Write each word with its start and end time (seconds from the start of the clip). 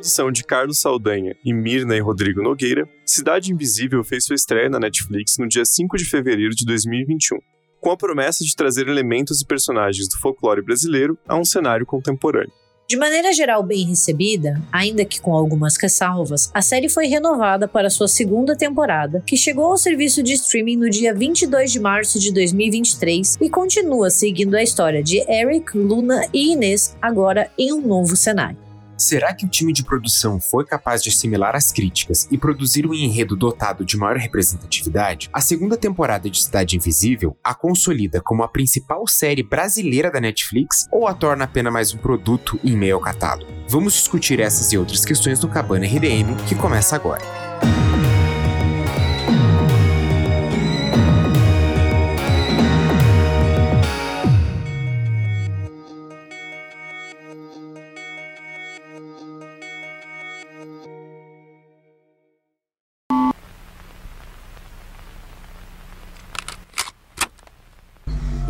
Produção 0.00 0.32
de 0.32 0.44
Carlos 0.44 0.80
Saldanha 0.80 1.36
e 1.44 1.52
Mirna 1.52 1.94
e 1.94 2.00
Rodrigo 2.00 2.42
Nogueira, 2.42 2.88
Cidade 3.04 3.52
Invisível 3.52 4.02
fez 4.02 4.24
sua 4.24 4.34
estreia 4.34 4.70
na 4.70 4.80
Netflix 4.80 5.36
no 5.36 5.46
dia 5.46 5.62
5 5.62 5.94
de 5.98 6.06
fevereiro 6.06 6.54
de 6.54 6.64
2021, 6.64 7.36
com 7.82 7.90
a 7.90 7.96
promessa 7.98 8.42
de 8.42 8.56
trazer 8.56 8.88
elementos 8.88 9.42
e 9.42 9.46
personagens 9.46 10.08
do 10.08 10.16
folclore 10.16 10.62
brasileiro 10.62 11.18
a 11.28 11.36
um 11.36 11.44
cenário 11.44 11.84
contemporâneo. 11.84 12.50
De 12.88 12.96
maneira 12.96 13.30
geral 13.34 13.62
bem 13.62 13.84
recebida, 13.84 14.58
ainda 14.72 15.04
que 15.04 15.20
com 15.20 15.34
algumas 15.34 15.76
ressalvas, 15.76 16.50
a 16.54 16.62
série 16.62 16.88
foi 16.88 17.06
renovada 17.06 17.68
para 17.68 17.90
sua 17.90 18.08
segunda 18.08 18.56
temporada, 18.56 19.22
que 19.26 19.36
chegou 19.36 19.66
ao 19.66 19.76
serviço 19.76 20.22
de 20.22 20.32
streaming 20.32 20.76
no 20.76 20.88
dia 20.88 21.12
22 21.12 21.70
de 21.70 21.78
março 21.78 22.18
de 22.18 22.32
2023 22.32 23.36
e 23.38 23.50
continua 23.50 24.08
seguindo 24.08 24.54
a 24.54 24.62
história 24.62 25.02
de 25.02 25.18
Eric, 25.30 25.76
Luna 25.76 26.26
e 26.32 26.54
Inês, 26.54 26.96
agora 27.02 27.50
em 27.58 27.70
um 27.74 27.86
novo 27.86 28.16
cenário. 28.16 28.69
Será 29.00 29.32
que 29.32 29.46
o 29.46 29.48
time 29.48 29.72
de 29.72 29.82
produção 29.82 30.38
foi 30.38 30.62
capaz 30.62 31.02
de 31.02 31.08
assimilar 31.08 31.56
as 31.56 31.72
críticas 31.72 32.28
e 32.30 32.36
produzir 32.36 32.86
um 32.86 32.92
enredo 32.92 33.34
dotado 33.34 33.82
de 33.82 33.96
maior 33.96 34.18
representatividade? 34.18 35.30
A 35.32 35.40
segunda 35.40 35.74
temporada 35.74 36.28
de 36.28 36.42
Cidade 36.42 36.76
Invisível 36.76 37.34
a 37.42 37.54
consolida 37.54 38.20
como 38.20 38.42
a 38.42 38.48
principal 38.48 39.06
série 39.06 39.42
brasileira 39.42 40.10
da 40.10 40.20
Netflix 40.20 40.86
ou 40.92 41.08
a 41.08 41.14
torna 41.14 41.44
apenas 41.44 41.72
mais 41.72 41.94
um 41.94 41.98
produto 41.98 42.60
em 42.62 42.76
meio 42.76 42.96
ao 42.96 43.00
catálogo? 43.00 43.50
Vamos 43.66 43.94
discutir 43.94 44.38
essas 44.38 44.70
e 44.70 44.76
outras 44.76 45.02
questões 45.02 45.40
no 45.40 45.48
Cabana 45.48 45.86
RDM, 45.86 46.36
que 46.46 46.54
começa 46.54 46.94
agora. 46.94 47.49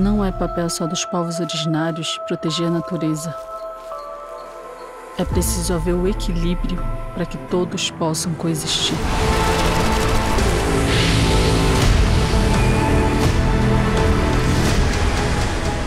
Não 0.00 0.24
é 0.24 0.32
papel 0.32 0.70
só 0.70 0.86
dos 0.86 1.04
povos 1.04 1.40
originários 1.40 2.18
proteger 2.26 2.68
a 2.68 2.70
natureza. 2.70 3.34
É 5.18 5.24
preciso 5.26 5.74
haver 5.74 5.94
o 5.94 6.08
equilíbrio 6.08 6.82
para 7.12 7.26
que 7.26 7.36
todos 7.36 7.90
possam 7.90 8.32
coexistir. 8.32 8.94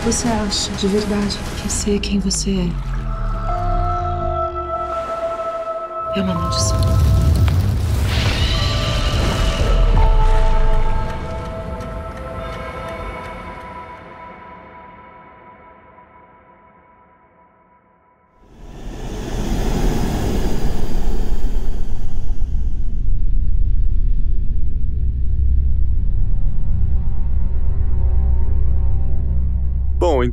Você 0.05 0.27
acha 0.27 0.71
de 0.73 0.85
verdade 0.85 1.39
que 1.63 1.71
ser 1.71 1.99
quem 1.99 2.19
você 2.19 2.51
é 2.51 2.69
é 6.19 6.21
uma 6.21 6.35
maldição? 6.35 6.82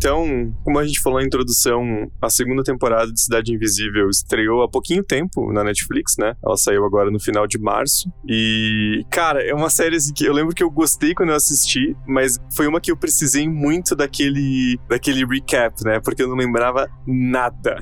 Então, 0.00 0.50
como 0.65 0.78
a 0.78 0.87
gente 0.87 0.99
falou 0.99 1.21
na 1.21 1.27
introdução, 1.27 2.11
a 2.22 2.31
segunda 2.31 2.62
temporada 2.62 3.12
de 3.12 3.21
Cidade 3.21 3.53
Invisível 3.53 4.09
estreou 4.09 4.62
há 4.62 4.69
pouquinho 4.69 5.05
tempo 5.05 5.53
na 5.53 5.62
Netflix, 5.62 6.16
né? 6.19 6.34
Ela 6.43 6.56
saiu 6.56 6.87
agora 6.87 7.11
no 7.11 7.21
final 7.21 7.47
de 7.47 7.59
março. 7.59 8.11
E, 8.27 9.05
cara, 9.11 9.47
é 9.47 9.53
uma 9.53 9.69
série 9.69 9.97
assim, 9.97 10.15
que 10.15 10.25
eu 10.25 10.33
lembro 10.33 10.55
que 10.55 10.62
eu 10.62 10.71
gostei 10.71 11.15
quando 11.15 11.28
eu 11.28 11.37
assisti, 11.37 11.94
mas 12.06 12.38
foi 12.56 12.66
uma 12.66 12.81
que 12.81 12.91
eu 12.91 12.97
precisei 12.97 13.47
muito 13.47 13.94
daquele, 13.94 14.81
daquele 14.88 15.22
recap, 15.22 15.84
né? 15.84 16.00
Porque 16.00 16.22
eu 16.22 16.28
não 16.28 16.37
lembrava 16.37 16.88
nada. 17.06 17.77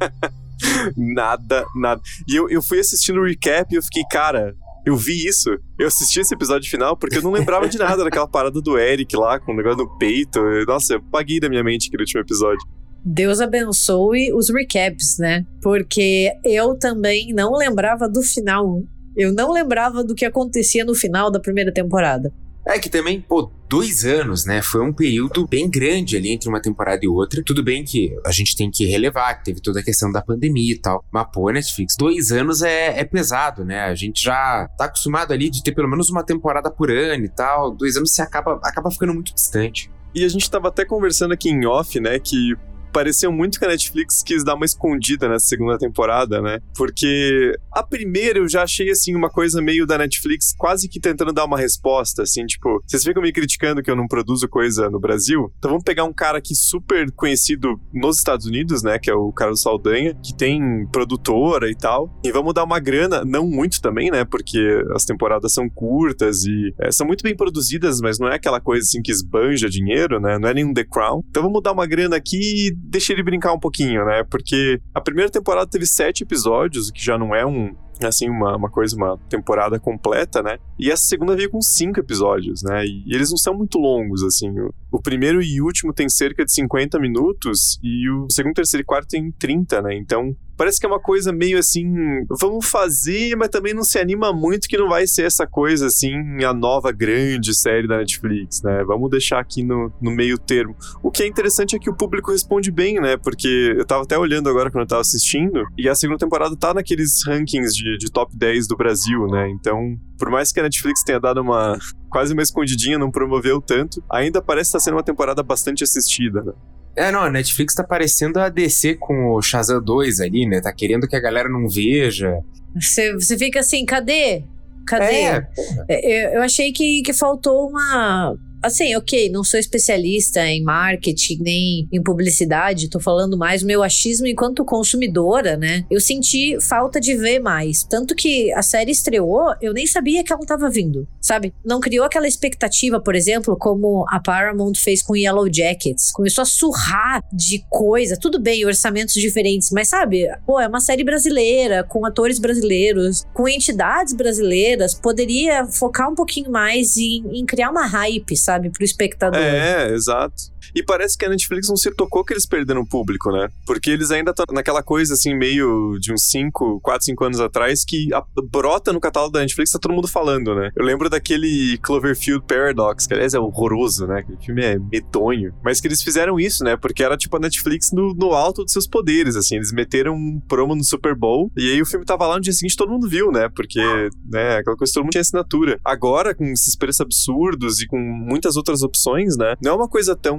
nada, 0.96 1.66
nada. 1.76 2.00
E 2.26 2.36
eu, 2.36 2.48
eu 2.48 2.62
fui 2.62 2.80
assistindo 2.80 3.20
o 3.20 3.24
recap 3.26 3.70
e 3.70 3.76
eu 3.76 3.82
fiquei, 3.82 4.02
cara, 4.10 4.56
eu 4.84 4.96
vi 4.96 5.26
isso. 5.26 5.50
Eu 5.78 5.86
assisti 5.86 6.20
esse 6.20 6.34
episódio 6.34 6.68
final 6.70 6.96
porque 6.96 7.18
eu 7.18 7.22
não 7.22 7.30
lembrava 7.30 7.68
de 7.68 7.78
nada 7.78 8.04
daquela 8.04 8.26
parada 8.28 8.60
do 8.60 8.78
Eric 8.78 9.16
lá, 9.16 9.38
com 9.38 9.52
o 9.52 9.56
negócio 9.56 9.78
no 9.78 9.98
peito. 9.98 10.40
Nossa, 10.66 10.94
eu 10.94 11.02
paguei 11.02 11.40
da 11.40 11.48
minha 11.48 11.62
mente 11.62 11.88
aquele 11.88 12.02
último 12.02 12.20
episódio. 12.20 12.66
Deus 13.04 13.40
abençoe 13.40 14.32
os 14.34 14.50
recaps, 14.50 15.18
né? 15.18 15.44
Porque 15.62 16.30
eu 16.44 16.74
também 16.74 17.32
não 17.32 17.54
lembrava 17.54 18.08
do 18.08 18.22
final. 18.22 18.82
Eu 19.16 19.32
não 19.32 19.52
lembrava 19.52 20.04
do 20.04 20.14
que 20.14 20.24
acontecia 20.24 20.84
no 20.84 20.94
final 20.94 21.30
da 21.30 21.40
primeira 21.40 21.72
temporada. 21.72 22.32
É 22.68 22.78
que 22.78 22.90
também, 22.90 23.18
pô, 23.18 23.50
dois 23.66 24.04
anos, 24.04 24.44
né? 24.44 24.60
Foi 24.60 24.82
um 24.82 24.92
período 24.92 25.48
bem 25.48 25.70
grande 25.70 26.18
ali 26.18 26.28
entre 26.28 26.50
uma 26.50 26.60
temporada 26.60 27.00
e 27.02 27.08
outra. 27.08 27.42
Tudo 27.42 27.62
bem 27.62 27.82
que 27.82 28.14
a 28.26 28.30
gente 28.30 28.54
tem 28.54 28.70
que 28.70 28.84
relevar 28.84 29.38
que 29.38 29.44
teve 29.46 29.62
toda 29.62 29.80
a 29.80 29.82
questão 29.82 30.12
da 30.12 30.20
pandemia 30.20 30.74
e 30.74 30.78
tal. 30.78 31.02
Mas, 31.10 31.26
pô, 31.32 31.50
Netflix, 31.50 31.96
dois 31.98 32.30
anos 32.30 32.60
é, 32.60 33.00
é 33.00 33.04
pesado, 33.04 33.64
né? 33.64 33.84
A 33.84 33.94
gente 33.94 34.22
já 34.22 34.68
tá 34.76 34.84
acostumado 34.84 35.32
ali 35.32 35.48
de 35.48 35.62
ter 35.62 35.72
pelo 35.72 35.88
menos 35.88 36.10
uma 36.10 36.22
temporada 36.22 36.70
por 36.70 36.90
ano 36.90 37.24
e 37.24 37.28
tal. 37.30 37.70
Dois 37.70 37.96
anos 37.96 38.12
você 38.12 38.20
acaba, 38.20 38.60
acaba 38.62 38.90
ficando 38.90 39.14
muito 39.14 39.34
distante. 39.34 39.90
E 40.14 40.22
a 40.22 40.28
gente 40.28 40.50
tava 40.50 40.68
até 40.68 40.84
conversando 40.84 41.32
aqui 41.32 41.48
em 41.48 41.64
off, 41.64 41.98
né, 41.98 42.18
que 42.18 42.54
pareceu 42.98 43.30
muito 43.30 43.60
que 43.60 43.64
a 43.64 43.68
Netflix 43.68 44.24
quis 44.24 44.42
dar 44.42 44.56
uma 44.56 44.64
escondida 44.64 45.28
nessa 45.28 45.46
segunda 45.46 45.78
temporada, 45.78 46.42
né? 46.42 46.58
Porque 46.76 47.56
a 47.70 47.80
primeira 47.80 48.40
eu 48.40 48.48
já 48.48 48.64
achei, 48.64 48.90
assim, 48.90 49.14
uma 49.14 49.30
coisa 49.30 49.62
meio 49.62 49.86
da 49.86 49.96
Netflix 49.96 50.52
quase 50.58 50.88
que 50.88 50.98
tentando 50.98 51.32
dar 51.32 51.44
uma 51.44 51.56
resposta, 51.56 52.24
assim, 52.24 52.44
tipo, 52.44 52.82
vocês 52.84 53.04
ficam 53.04 53.22
me 53.22 53.32
criticando 53.32 53.84
que 53.84 53.88
eu 53.88 53.94
não 53.94 54.08
produzo 54.08 54.48
coisa 54.48 54.90
no 54.90 54.98
Brasil? 54.98 55.48
Então 55.58 55.70
vamos 55.70 55.84
pegar 55.84 56.02
um 56.02 56.12
cara 56.12 56.38
aqui 56.38 56.56
super 56.56 57.08
conhecido 57.12 57.80
nos 57.94 58.18
Estados 58.18 58.46
Unidos, 58.46 58.82
né? 58.82 58.98
Que 58.98 59.10
é 59.10 59.14
o 59.14 59.32
Carlos 59.32 59.62
Saldanha, 59.62 60.12
que 60.20 60.36
tem 60.36 60.84
produtora 60.90 61.70
e 61.70 61.76
tal. 61.76 62.12
E 62.24 62.32
vamos 62.32 62.52
dar 62.52 62.64
uma 62.64 62.80
grana, 62.80 63.24
não 63.24 63.46
muito 63.46 63.80
também, 63.80 64.10
né? 64.10 64.24
Porque 64.24 64.58
as 64.92 65.04
temporadas 65.04 65.52
são 65.52 65.68
curtas 65.68 66.42
e 66.42 66.74
é, 66.80 66.90
são 66.90 67.06
muito 67.06 67.22
bem 67.22 67.36
produzidas, 67.36 68.00
mas 68.00 68.18
não 68.18 68.26
é 68.26 68.34
aquela 68.34 68.60
coisa 68.60 68.82
assim 68.82 69.00
que 69.00 69.12
esbanja 69.12 69.70
dinheiro, 69.70 70.18
né? 70.18 70.36
Não 70.36 70.48
é 70.48 70.54
nenhum 70.54 70.74
The 70.74 70.82
Crown. 70.82 71.22
Então 71.30 71.44
vamos 71.44 71.62
dar 71.62 71.70
uma 71.70 71.86
grana 71.86 72.16
aqui 72.16 72.72
deixa 72.88 73.12
ele 73.12 73.22
brincar 73.22 73.52
um 73.52 73.60
pouquinho, 73.60 74.04
né? 74.04 74.24
Porque 74.24 74.80
a 74.94 75.00
primeira 75.00 75.30
temporada 75.30 75.70
teve 75.70 75.86
sete 75.86 76.22
episódios, 76.22 76.88
o 76.88 76.92
que 76.92 77.04
já 77.04 77.18
não 77.18 77.34
é 77.34 77.44
um, 77.44 77.74
assim, 78.06 78.28
uma, 78.28 78.56
uma 78.56 78.70
coisa, 78.70 78.96
uma 78.96 79.18
temporada 79.28 79.78
completa, 79.78 80.42
né? 80.42 80.58
E 80.78 80.90
essa 80.90 81.04
segunda 81.04 81.36
veio 81.36 81.50
com 81.50 81.60
cinco 81.60 82.00
episódios, 82.00 82.62
né? 82.62 82.84
E, 82.84 83.04
eles 83.14 83.30
não 83.30 83.36
são 83.36 83.54
muito 83.54 83.78
longos, 83.78 84.22
assim. 84.22 84.50
O, 84.58 84.72
o, 84.92 85.02
primeiro 85.02 85.42
e 85.42 85.60
último 85.60 85.92
tem 85.92 86.08
cerca 86.08 86.44
de 86.44 86.52
50 86.52 86.98
minutos 86.98 87.78
e 87.82 88.08
o 88.08 88.26
segundo, 88.30 88.54
terceiro 88.54 88.82
e 88.82 88.86
quarto 88.86 89.08
tem 89.08 89.30
30, 89.32 89.82
né? 89.82 89.96
Então, 89.96 90.34
parece 90.58 90.80
que 90.80 90.84
é 90.84 90.88
uma 90.88 91.00
coisa 91.00 91.32
meio 91.32 91.56
assim, 91.56 91.86
vamos 92.28 92.68
fazer, 92.68 93.36
mas 93.36 93.48
também 93.48 93.72
não 93.72 93.84
se 93.84 93.96
anima 93.96 94.32
muito 94.32 94.68
que 94.68 94.76
não 94.76 94.88
vai 94.88 95.06
ser 95.06 95.22
essa 95.22 95.46
coisa 95.46 95.86
assim, 95.86 96.12
a 96.44 96.52
nova 96.52 96.90
grande 96.90 97.54
série 97.54 97.86
da 97.86 97.98
Netflix, 97.98 98.60
né? 98.62 98.82
Vamos 98.84 99.08
deixar 99.08 99.38
aqui 99.38 99.62
no, 99.62 99.92
no 100.02 100.10
meio 100.10 100.36
termo. 100.36 100.74
O 101.00 101.12
que 101.12 101.22
é 101.22 101.26
interessante 101.26 101.76
é 101.76 101.78
que 101.78 101.88
o 101.88 101.94
público 101.94 102.32
responde 102.32 102.72
bem, 102.72 103.00
né? 103.00 103.16
Porque 103.16 103.74
eu 103.78 103.86
tava 103.86 104.02
até 104.02 104.18
olhando 104.18 104.48
agora 104.50 104.68
quando 104.68 104.82
eu 104.82 104.88
tava 104.88 105.00
assistindo, 105.00 105.62
e 105.78 105.88
a 105.88 105.94
segunda 105.94 106.18
temporada 106.18 106.56
tá 106.56 106.74
naqueles 106.74 107.24
rankings 107.24 107.72
de, 107.72 107.96
de 107.96 108.10
top 108.10 108.36
10 108.36 108.66
do 108.66 108.76
Brasil, 108.76 109.26
né? 109.28 109.48
Então, 109.50 109.96
por 110.18 110.28
mais 110.28 110.50
que 110.50 110.58
a 110.58 110.64
Netflix 110.64 111.04
tenha 111.04 111.20
dado 111.20 111.40
uma 111.40 111.78
quase 112.10 112.32
uma 112.32 112.42
escondidinha, 112.42 112.98
não 112.98 113.10
promoveu 113.10 113.60
tanto, 113.60 114.02
ainda 114.10 114.42
parece 114.42 114.68
estar 114.68 114.80
sendo 114.80 114.94
uma 114.94 115.02
temporada 115.04 115.42
bastante 115.42 115.84
assistida, 115.84 116.42
né? 116.42 116.52
É, 116.98 117.12
não, 117.12 117.22
a 117.22 117.30
Netflix 117.30 117.74
tá 117.74 117.84
parecendo 117.84 118.40
a 118.40 118.48
DC 118.48 118.96
com 118.96 119.30
o 119.30 119.40
Shazam 119.40 119.82
2 119.82 120.20
ali, 120.20 120.46
né? 120.46 120.60
Tá 120.60 120.72
querendo 120.72 121.06
que 121.06 121.14
a 121.14 121.20
galera 121.20 121.48
não 121.48 121.68
veja. 121.68 122.40
Você, 122.74 123.14
você 123.14 123.38
fica 123.38 123.60
assim, 123.60 123.84
cadê? 123.84 124.44
Cadê? 124.86 125.14
É. 125.14 125.46
Eu, 125.88 126.30
eu 126.34 126.42
achei 126.42 126.72
que, 126.72 127.02
que 127.02 127.12
faltou 127.12 127.68
uma 127.68 128.34
Assim, 128.62 128.94
ok, 128.96 129.30
não 129.30 129.44
sou 129.44 129.58
especialista 129.58 130.44
em 130.46 130.62
marketing 130.62 131.38
nem 131.40 131.88
em 131.92 132.02
publicidade, 132.02 132.90
tô 132.90 132.98
falando 132.98 133.38
mais 133.38 133.62
meu 133.62 133.82
achismo 133.82 134.26
enquanto 134.26 134.64
consumidora, 134.64 135.56
né? 135.56 135.84
Eu 135.90 136.00
senti 136.00 136.58
falta 136.60 137.00
de 137.00 137.14
ver 137.14 137.38
mais. 137.38 137.84
Tanto 137.84 138.14
que 138.14 138.52
a 138.52 138.62
série 138.62 138.90
estreou, 138.90 139.54
eu 139.62 139.72
nem 139.72 139.86
sabia 139.86 140.24
que 140.24 140.32
ela 140.32 140.44
tava 140.44 140.68
vindo, 140.68 141.06
sabe? 141.20 141.54
Não 141.64 141.80
criou 141.80 142.04
aquela 142.04 142.26
expectativa, 142.26 143.00
por 143.00 143.14
exemplo, 143.14 143.56
como 143.56 144.04
a 144.08 144.20
Paramount 144.20 144.74
fez 144.74 145.02
com 145.02 145.16
Yellow 145.16 145.46
Jackets. 145.52 146.10
Começou 146.12 146.42
a 146.42 146.46
surrar 146.46 147.22
de 147.32 147.64
coisa, 147.70 148.18
tudo 148.20 148.40
bem, 148.40 148.66
orçamentos 148.66 149.14
diferentes, 149.14 149.70
mas 149.70 149.88
sabe? 149.88 150.26
Pô, 150.44 150.60
é 150.60 150.66
uma 150.66 150.80
série 150.80 151.04
brasileira, 151.04 151.84
com 151.84 152.04
atores 152.04 152.38
brasileiros, 152.40 153.24
com 153.32 153.48
entidades 153.48 154.14
brasileiras, 154.14 154.94
poderia 154.94 155.64
focar 155.66 156.10
um 156.10 156.14
pouquinho 156.14 156.50
mais 156.50 156.96
em, 156.96 157.24
em 157.32 157.46
criar 157.46 157.70
uma 157.70 157.86
hype, 157.86 158.36
sabe? 158.36 158.47
Pro 158.70 158.84
espectador. 158.84 159.40
É, 159.40 159.92
exato. 159.92 160.58
E 160.74 160.82
parece 160.82 161.16
que 161.16 161.24
a 161.24 161.28
Netflix 161.28 161.68
não 161.68 161.76
se 161.76 161.90
tocou 161.90 162.24
que 162.24 162.32
eles 162.32 162.46
perderam 162.46 162.82
o 162.82 162.86
público, 162.86 163.30
né? 163.32 163.48
Porque 163.66 163.90
eles 163.90 164.10
ainda 164.10 164.30
estão 164.30 164.44
naquela 164.52 164.82
coisa, 164.82 165.14
assim, 165.14 165.34
meio 165.34 165.98
de 166.00 166.12
uns 166.12 166.24
5, 166.30 166.80
4, 166.80 167.04
5 167.06 167.24
anos 167.24 167.40
atrás, 167.40 167.84
que 167.84 168.12
a, 168.12 168.22
brota 168.50 168.92
no 168.92 169.00
catálogo 169.00 169.32
da 169.32 169.40
Netflix, 169.40 169.72
tá 169.72 169.78
todo 169.78 169.94
mundo 169.94 170.08
falando, 170.08 170.54
né? 170.54 170.70
Eu 170.76 170.84
lembro 170.84 171.08
daquele 171.08 171.78
Cloverfield 171.78 172.44
Paradox, 172.46 173.06
que 173.06 173.14
aliás 173.14 173.34
é 173.34 173.38
horroroso, 173.38 174.06
né? 174.06 174.20
Aquele 174.20 174.38
filme 174.38 174.64
é 174.64 174.78
medonho. 174.78 175.54
Mas 175.62 175.80
que 175.80 175.88
eles 175.88 176.02
fizeram 176.02 176.38
isso, 176.38 176.64
né? 176.64 176.76
Porque 176.76 177.02
era 177.02 177.16
tipo 177.16 177.36
a 177.36 177.40
Netflix 177.40 177.90
no, 177.92 178.14
no 178.14 178.32
alto 178.32 178.62
dos 178.64 178.72
seus 178.72 178.86
poderes, 178.86 179.36
assim. 179.36 179.56
Eles 179.56 179.72
meteram 179.72 180.14
um 180.14 180.40
promo 180.46 180.74
no 180.74 180.84
Super 180.84 181.14
Bowl 181.14 181.50
e 181.56 181.72
aí 181.72 181.80
o 181.80 181.86
filme 181.86 182.04
tava 182.04 182.26
lá 182.26 182.36
no 182.36 182.40
dia 182.40 182.52
seguinte 182.52 182.76
todo 182.76 182.90
mundo 182.90 183.08
viu, 183.08 183.30
né? 183.32 183.48
Porque, 183.48 183.80
né, 184.28 184.58
aquela 184.58 184.76
coisa 184.76 184.92
todo 184.92 185.04
mundo 185.04 185.12
tinha 185.12 185.22
assinatura. 185.22 185.80
Agora, 185.84 186.34
com 186.34 186.44
esses 186.44 186.76
preços 186.76 187.00
absurdos 187.00 187.80
e 187.80 187.86
com 187.86 187.98
muitas 188.38 188.56
outras 188.56 188.82
opções, 188.82 189.36
né? 189.36 189.54
Não 189.62 189.72
é 189.72 189.74
uma 189.74 189.88
coisa 189.88 190.16
tão 190.16 190.38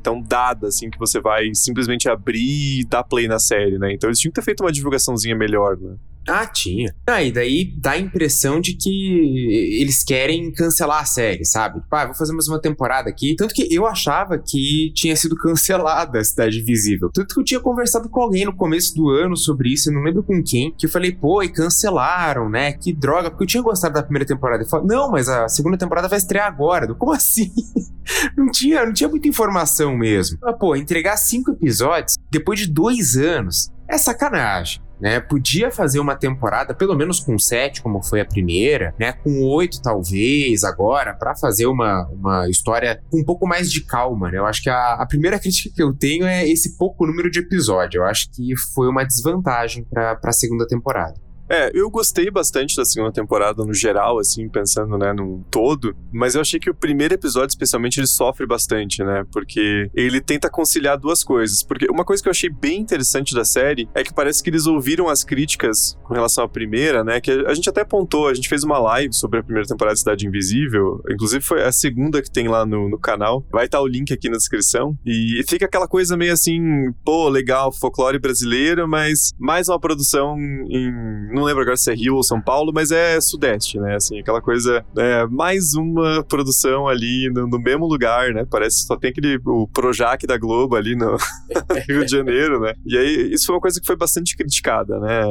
tão 0.00 0.22
dada, 0.22 0.68
assim, 0.68 0.88
que 0.88 0.98
você 0.98 1.20
vai 1.20 1.50
simplesmente 1.52 2.08
abrir 2.08 2.80
e 2.80 2.84
dar 2.84 3.02
play 3.02 3.26
na 3.26 3.38
série, 3.38 3.78
né? 3.78 3.92
Então 3.92 4.08
eles 4.08 4.18
tinham 4.18 4.30
que 4.30 4.40
ter 4.40 4.44
feito 4.44 4.62
uma 4.62 4.72
divulgaçãozinha 4.72 5.34
melhor, 5.36 5.76
né? 5.76 5.96
Ah, 6.28 6.46
tinha. 6.46 6.94
Ah, 7.06 7.22
e 7.22 7.32
daí 7.32 7.64
dá 7.64 7.92
a 7.92 7.98
impressão 7.98 8.60
de 8.60 8.74
que 8.74 9.80
eles 9.80 10.04
querem 10.04 10.52
cancelar 10.52 11.00
a 11.00 11.04
série, 11.06 11.44
sabe? 11.44 11.80
Tipo, 11.80 11.96
ah, 11.96 12.06
vou 12.06 12.14
fazer 12.14 12.32
mais 12.32 12.46
uma 12.48 12.60
temporada 12.60 13.08
aqui. 13.08 13.34
Tanto 13.34 13.54
que 13.54 13.66
eu 13.74 13.86
achava 13.86 14.38
que 14.38 14.92
tinha 14.94 15.16
sido 15.16 15.34
cancelada 15.34 16.18
a 16.18 16.24
Cidade 16.24 16.60
Invisível. 16.60 17.10
Tanto 17.12 17.34
que 17.34 17.40
eu 17.40 17.44
tinha 17.44 17.60
conversado 17.60 18.10
com 18.10 18.20
alguém 18.20 18.44
no 18.44 18.54
começo 18.54 18.94
do 18.94 19.08
ano 19.08 19.36
sobre 19.36 19.72
isso, 19.72 19.88
eu 19.88 19.94
não 19.94 20.02
lembro 20.02 20.22
com 20.22 20.42
quem, 20.42 20.70
que 20.72 20.84
eu 20.84 20.90
falei, 20.90 21.12
pô, 21.12 21.42
e 21.42 21.48
cancelaram, 21.48 22.50
né? 22.50 22.72
Que 22.72 22.92
droga, 22.92 23.30
porque 23.30 23.44
eu 23.44 23.48
tinha 23.48 23.62
gostado 23.62 23.94
da 23.94 24.02
primeira 24.02 24.26
temporada. 24.26 24.62
Eu 24.62 24.68
falei, 24.68 24.86
não, 24.86 25.10
mas 25.10 25.28
a 25.28 25.48
segunda 25.48 25.78
temporada 25.78 26.08
vai 26.08 26.18
estrear 26.18 26.46
agora. 26.46 26.92
Como 26.94 27.12
assim? 27.12 27.50
não 28.36 28.50
tinha, 28.50 28.84
não 28.84 28.92
tinha 28.92 29.08
muita 29.08 29.28
informação 29.28 29.96
mesmo. 29.96 30.38
Pô, 30.58 30.76
entregar 30.76 31.16
cinco 31.16 31.52
episódios 31.52 32.16
depois 32.30 32.60
de 32.60 32.66
dois 32.66 33.16
anos 33.16 33.70
é 33.88 33.96
sacanagem 33.96 34.87
né? 35.00 35.20
Podia 35.20 35.70
fazer 35.70 36.00
uma 36.00 36.16
temporada, 36.16 36.74
pelo 36.74 36.94
menos 36.94 37.20
com 37.20 37.38
sete, 37.38 37.82
como 37.82 38.02
foi 38.02 38.20
a 38.20 38.24
primeira, 38.24 38.94
né? 38.98 39.12
Com 39.12 39.42
oito, 39.44 39.80
talvez, 39.80 40.64
agora, 40.64 41.14
para 41.14 41.34
fazer 41.34 41.66
uma, 41.66 42.06
uma 42.08 42.48
história 42.48 43.00
com 43.10 43.20
um 43.20 43.24
pouco 43.24 43.46
mais 43.46 43.70
de 43.70 43.82
calma, 43.82 44.30
né? 44.30 44.38
Eu 44.38 44.46
acho 44.46 44.62
que 44.62 44.70
a, 44.70 44.94
a 44.94 45.06
primeira 45.06 45.38
crítica 45.40 45.74
que 45.74 45.82
eu 45.82 45.94
tenho 45.94 46.26
é 46.26 46.48
esse 46.48 46.76
pouco 46.76 47.06
número 47.06 47.30
de 47.30 47.40
episódio. 47.40 47.98
Eu 47.98 48.04
acho 48.04 48.30
que 48.30 48.56
foi 48.74 48.88
uma 48.88 49.04
desvantagem 49.04 49.84
para 49.84 50.18
a 50.22 50.32
segunda 50.32 50.66
temporada. 50.66 51.27
É, 51.48 51.70
eu 51.74 51.90
gostei 51.90 52.30
bastante 52.30 52.76
da 52.76 52.84
segunda 52.84 53.12
temporada 53.12 53.64
no 53.64 53.72
geral, 53.72 54.18
assim, 54.18 54.48
pensando, 54.48 54.98
né, 54.98 55.12
num 55.12 55.42
todo, 55.50 55.96
mas 56.12 56.34
eu 56.34 56.40
achei 56.40 56.60
que 56.60 56.70
o 56.70 56.74
primeiro 56.74 57.14
episódio, 57.14 57.48
especialmente, 57.48 57.98
ele 57.98 58.06
sofre 58.06 58.46
bastante, 58.46 59.02
né, 59.02 59.24
porque 59.32 59.90
ele 59.94 60.20
tenta 60.20 60.50
conciliar 60.50 60.98
duas 60.98 61.24
coisas. 61.24 61.62
Porque 61.62 61.86
uma 61.90 62.04
coisa 62.04 62.22
que 62.22 62.28
eu 62.28 62.32
achei 62.32 62.50
bem 62.50 62.80
interessante 62.80 63.34
da 63.34 63.44
série 63.44 63.88
é 63.94 64.02
que 64.02 64.12
parece 64.12 64.42
que 64.42 64.50
eles 64.50 64.66
ouviram 64.66 65.08
as 65.08 65.24
críticas 65.24 65.98
com 66.04 66.14
relação 66.14 66.44
à 66.44 66.48
primeira, 66.48 67.02
né, 67.02 67.20
que 67.20 67.30
a 67.30 67.54
gente 67.54 67.68
até 67.68 67.80
apontou, 67.80 68.28
a 68.28 68.34
gente 68.34 68.48
fez 68.48 68.62
uma 68.62 68.78
live 68.78 69.12
sobre 69.12 69.40
a 69.40 69.42
primeira 69.42 69.66
temporada 69.66 69.94
de 69.94 70.00
Cidade 70.00 70.26
Invisível, 70.26 71.02
inclusive 71.10 71.42
foi 71.42 71.62
a 71.62 71.72
segunda 71.72 72.20
que 72.20 72.30
tem 72.30 72.48
lá 72.48 72.66
no, 72.66 72.88
no 72.88 72.98
canal, 72.98 73.44
vai 73.50 73.64
estar 73.64 73.80
o 73.80 73.86
link 73.86 74.12
aqui 74.12 74.28
na 74.28 74.36
descrição, 74.36 74.96
e 75.06 75.42
fica 75.48 75.64
aquela 75.64 75.88
coisa 75.88 76.16
meio 76.16 76.32
assim, 76.32 76.60
pô, 77.04 77.28
legal, 77.28 77.72
folclore 77.72 78.18
brasileiro, 78.18 78.86
mas 78.86 79.32
mais 79.38 79.68
uma 79.68 79.80
produção 79.80 80.36
em 80.38 81.37
não 81.38 81.44
lembro 81.44 81.62
agora 81.62 81.76
se 81.76 81.90
é 81.90 81.94
Rio 81.94 82.16
ou 82.16 82.22
São 82.22 82.40
Paulo, 82.40 82.72
mas 82.74 82.90
é 82.90 83.20
Sudeste, 83.20 83.78
né? 83.78 83.96
Assim, 83.96 84.18
aquela 84.18 84.40
coisa, 84.40 84.84
é, 84.96 85.26
mais 85.26 85.74
uma 85.74 86.22
produção 86.24 86.88
ali 86.88 87.30
no, 87.30 87.46
no, 87.46 87.58
mesmo 87.58 87.86
lugar, 87.86 88.32
né? 88.32 88.46
Parece 88.48 88.82
que 88.82 88.86
só 88.86 88.96
tem 88.96 89.10
aquele, 89.10 89.40
o 89.44 89.66
Projac 89.68 90.26
da 90.26 90.36
Globo 90.36 90.76
ali 90.76 90.96
no 90.96 91.16
Rio 91.88 92.04
de 92.04 92.10
Janeiro, 92.10 92.60
né? 92.60 92.74
E 92.84 92.96
aí, 92.96 93.32
isso 93.32 93.46
foi 93.46 93.56
uma 93.56 93.60
coisa 93.60 93.80
que 93.80 93.86
foi 93.86 93.96
bastante 93.96 94.36
criticada, 94.36 94.98
né? 94.98 95.22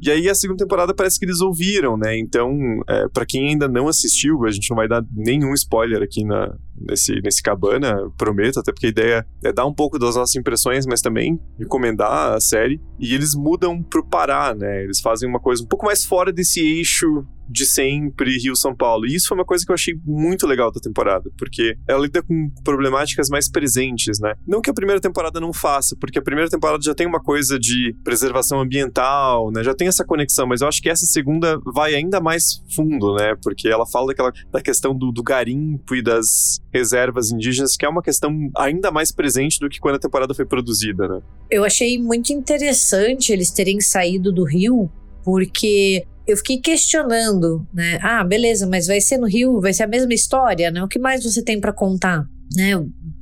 E 0.00 0.10
aí, 0.10 0.28
a 0.28 0.34
segunda 0.34 0.64
temporada 0.64 0.94
parece 0.94 1.18
que 1.18 1.24
eles 1.24 1.40
ouviram, 1.40 1.96
né? 1.96 2.18
Então, 2.18 2.52
é, 2.88 3.08
para 3.08 3.26
quem 3.26 3.48
ainda 3.48 3.68
não 3.68 3.88
assistiu, 3.88 4.44
a 4.44 4.50
gente 4.50 4.70
não 4.70 4.76
vai 4.76 4.88
dar 4.88 5.04
nenhum 5.14 5.52
spoiler 5.54 6.02
aqui 6.02 6.24
na, 6.24 6.54
nesse, 6.88 7.20
nesse 7.22 7.42
cabana, 7.42 8.10
prometo, 8.16 8.60
até 8.60 8.72
porque 8.72 8.86
a 8.86 8.90
ideia 8.90 9.26
é 9.44 9.52
dar 9.52 9.66
um 9.66 9.74
pouco 9.74 9.98
das 9.98 10.16
nossas 10.16 10.34
impressões, 10.34 10.86
mas 10.86 11.00
também 11.00 11.40
recomendar 11.58 12.34
a 12.34 12.40
série. 12.40 12.80
E 12.98 13.14
eles 13.14 13.34
mudam 13.34 13.82
pro 13.82 14.06
Pará, 14.06 14.54
né? 14.54 14.82
Eles 14.82 15.00
fazem 15.00 15.28
uma 15.28 15.40
coisa 15.40 15.62
um 15.62 15.66
pouco 15.66 15.86
mais 15.86 16.04
fora 16.04 16.32
desse 16.32 16.60
eixo 16.60 17.26
de 17.52 17.66
sempre 17.66 18.38
Rio-São 18.38 18.74
Paulo. 18.74 19.06
E 19.06 19.14
isso 19.14 19.28
foi 19.28 19.36
uma 19.36 19.44
coisa 19.44 19.64
que 19.64 19.70
eu 19.70 19.74
achei 19.74 19.94
muito 20.04 20.46
legal 20.46 20.72
da 20.72 20.80
temporada, 20.80 21.30
porque 21.36 21.76
ela 21.86 22.02
lida 22.02 22.22
com 22.22 22.50
problemáticas 22.64 23.28
mais 23.28 23.50
presentes, 23.50 24.18
né? 24.18 24.34
Não 24.46 24.60
que 24.60 24.70
a 24.70 24.74
primeira 24.74 25.00
temporada 25.00 25.38
não 25.38 25.52
faça, 25.52 25.94
porque 26.00 26.18
a 26.18 26.22
primeira 26.22 26.48
temporada 26.48 26.82
já 26.82 26.94
tem 26.94 27.06
uma 27.06 27.20
coisa 27.20 27.58
de 27.58 27.94
preservação 28.02 28.60
ambiental, 28.60 29.50
né? 29.52 29.62
Já 29.62 29.74
tem 29.74 29.88
essa 29.88 30.04
conexão, 30.04 30.46
mas 30.46 30.62
eu 30.62 30.68
acho 30.68 30.80
que 30.80 30.88
essa 30.88 31.04
segunda 31.04 31.60
vai 31.74 31.94
ainda 31.94 32.20
mais 32.20 32.62
fundo, 32.74 33.14
né? 33.14 33.34
Porque 33.42 33.68
ela 33.68 33.86
fala 33.86 34.08
daquela, 34.08 34.32
da 34.50 34.62
questão 34.62 34.96
do, 34.96 35.12
do 35.12 35.22
garimpo 35.22 35.94
e 35.94 36.02
das 36.02 36.60
reservas 36.72 37.30
indígenas, 37.30 37.76
que 37.76 37.84
é 37.84 37.88
uma 37.88 38.02
questão 38.02 38.32
ainda 38.56 38.90
mais 38.90 39.12
presente 39.12 39.58
do 39.60 39.68
que 39.68 39.78
quando 39.78 39.96
a 39.96 40.00
temporada 40.00 40.34
foi 40.34 40.46
produzida, 40.46 41.06
né? 41.06 41.20
Eu 41.50 41.64
achei 41.64 42.00
muito 42.00 42.32
interessante 42.32 43.32
eles 43.32 43.50
terem 43.50 43.80
saído 43.80 44.32
do 44.32 44.44
Rio 44.44 44.90
porque 45.24 46.04
eu 46.26 46.36
fiquei 46.36 46.58
questionando, 46.58 47.66
né? 47.72 47.98
Ah, 48.02 48.22
beleza, 48.24 48.66
mas 48.66 48.86
vai 48.86 49.00
ser 49.00 49.18
no 49.18 49.26
Rio, 49.26 49.60
vai 49.60 49.72
ser 49.72 49.84
a 49.84 49.88
mesma 49.88 50.14
história, 50.14 50.70
né? 50.70 50.82
O 50.82 50.88
que 50.88 50.98
mais 50.98 51.24
você 51.24 51.42
tem 51.42 51.60
para 51.60 51.72
contar? 51.72 52.26
Né? 52.54 52.72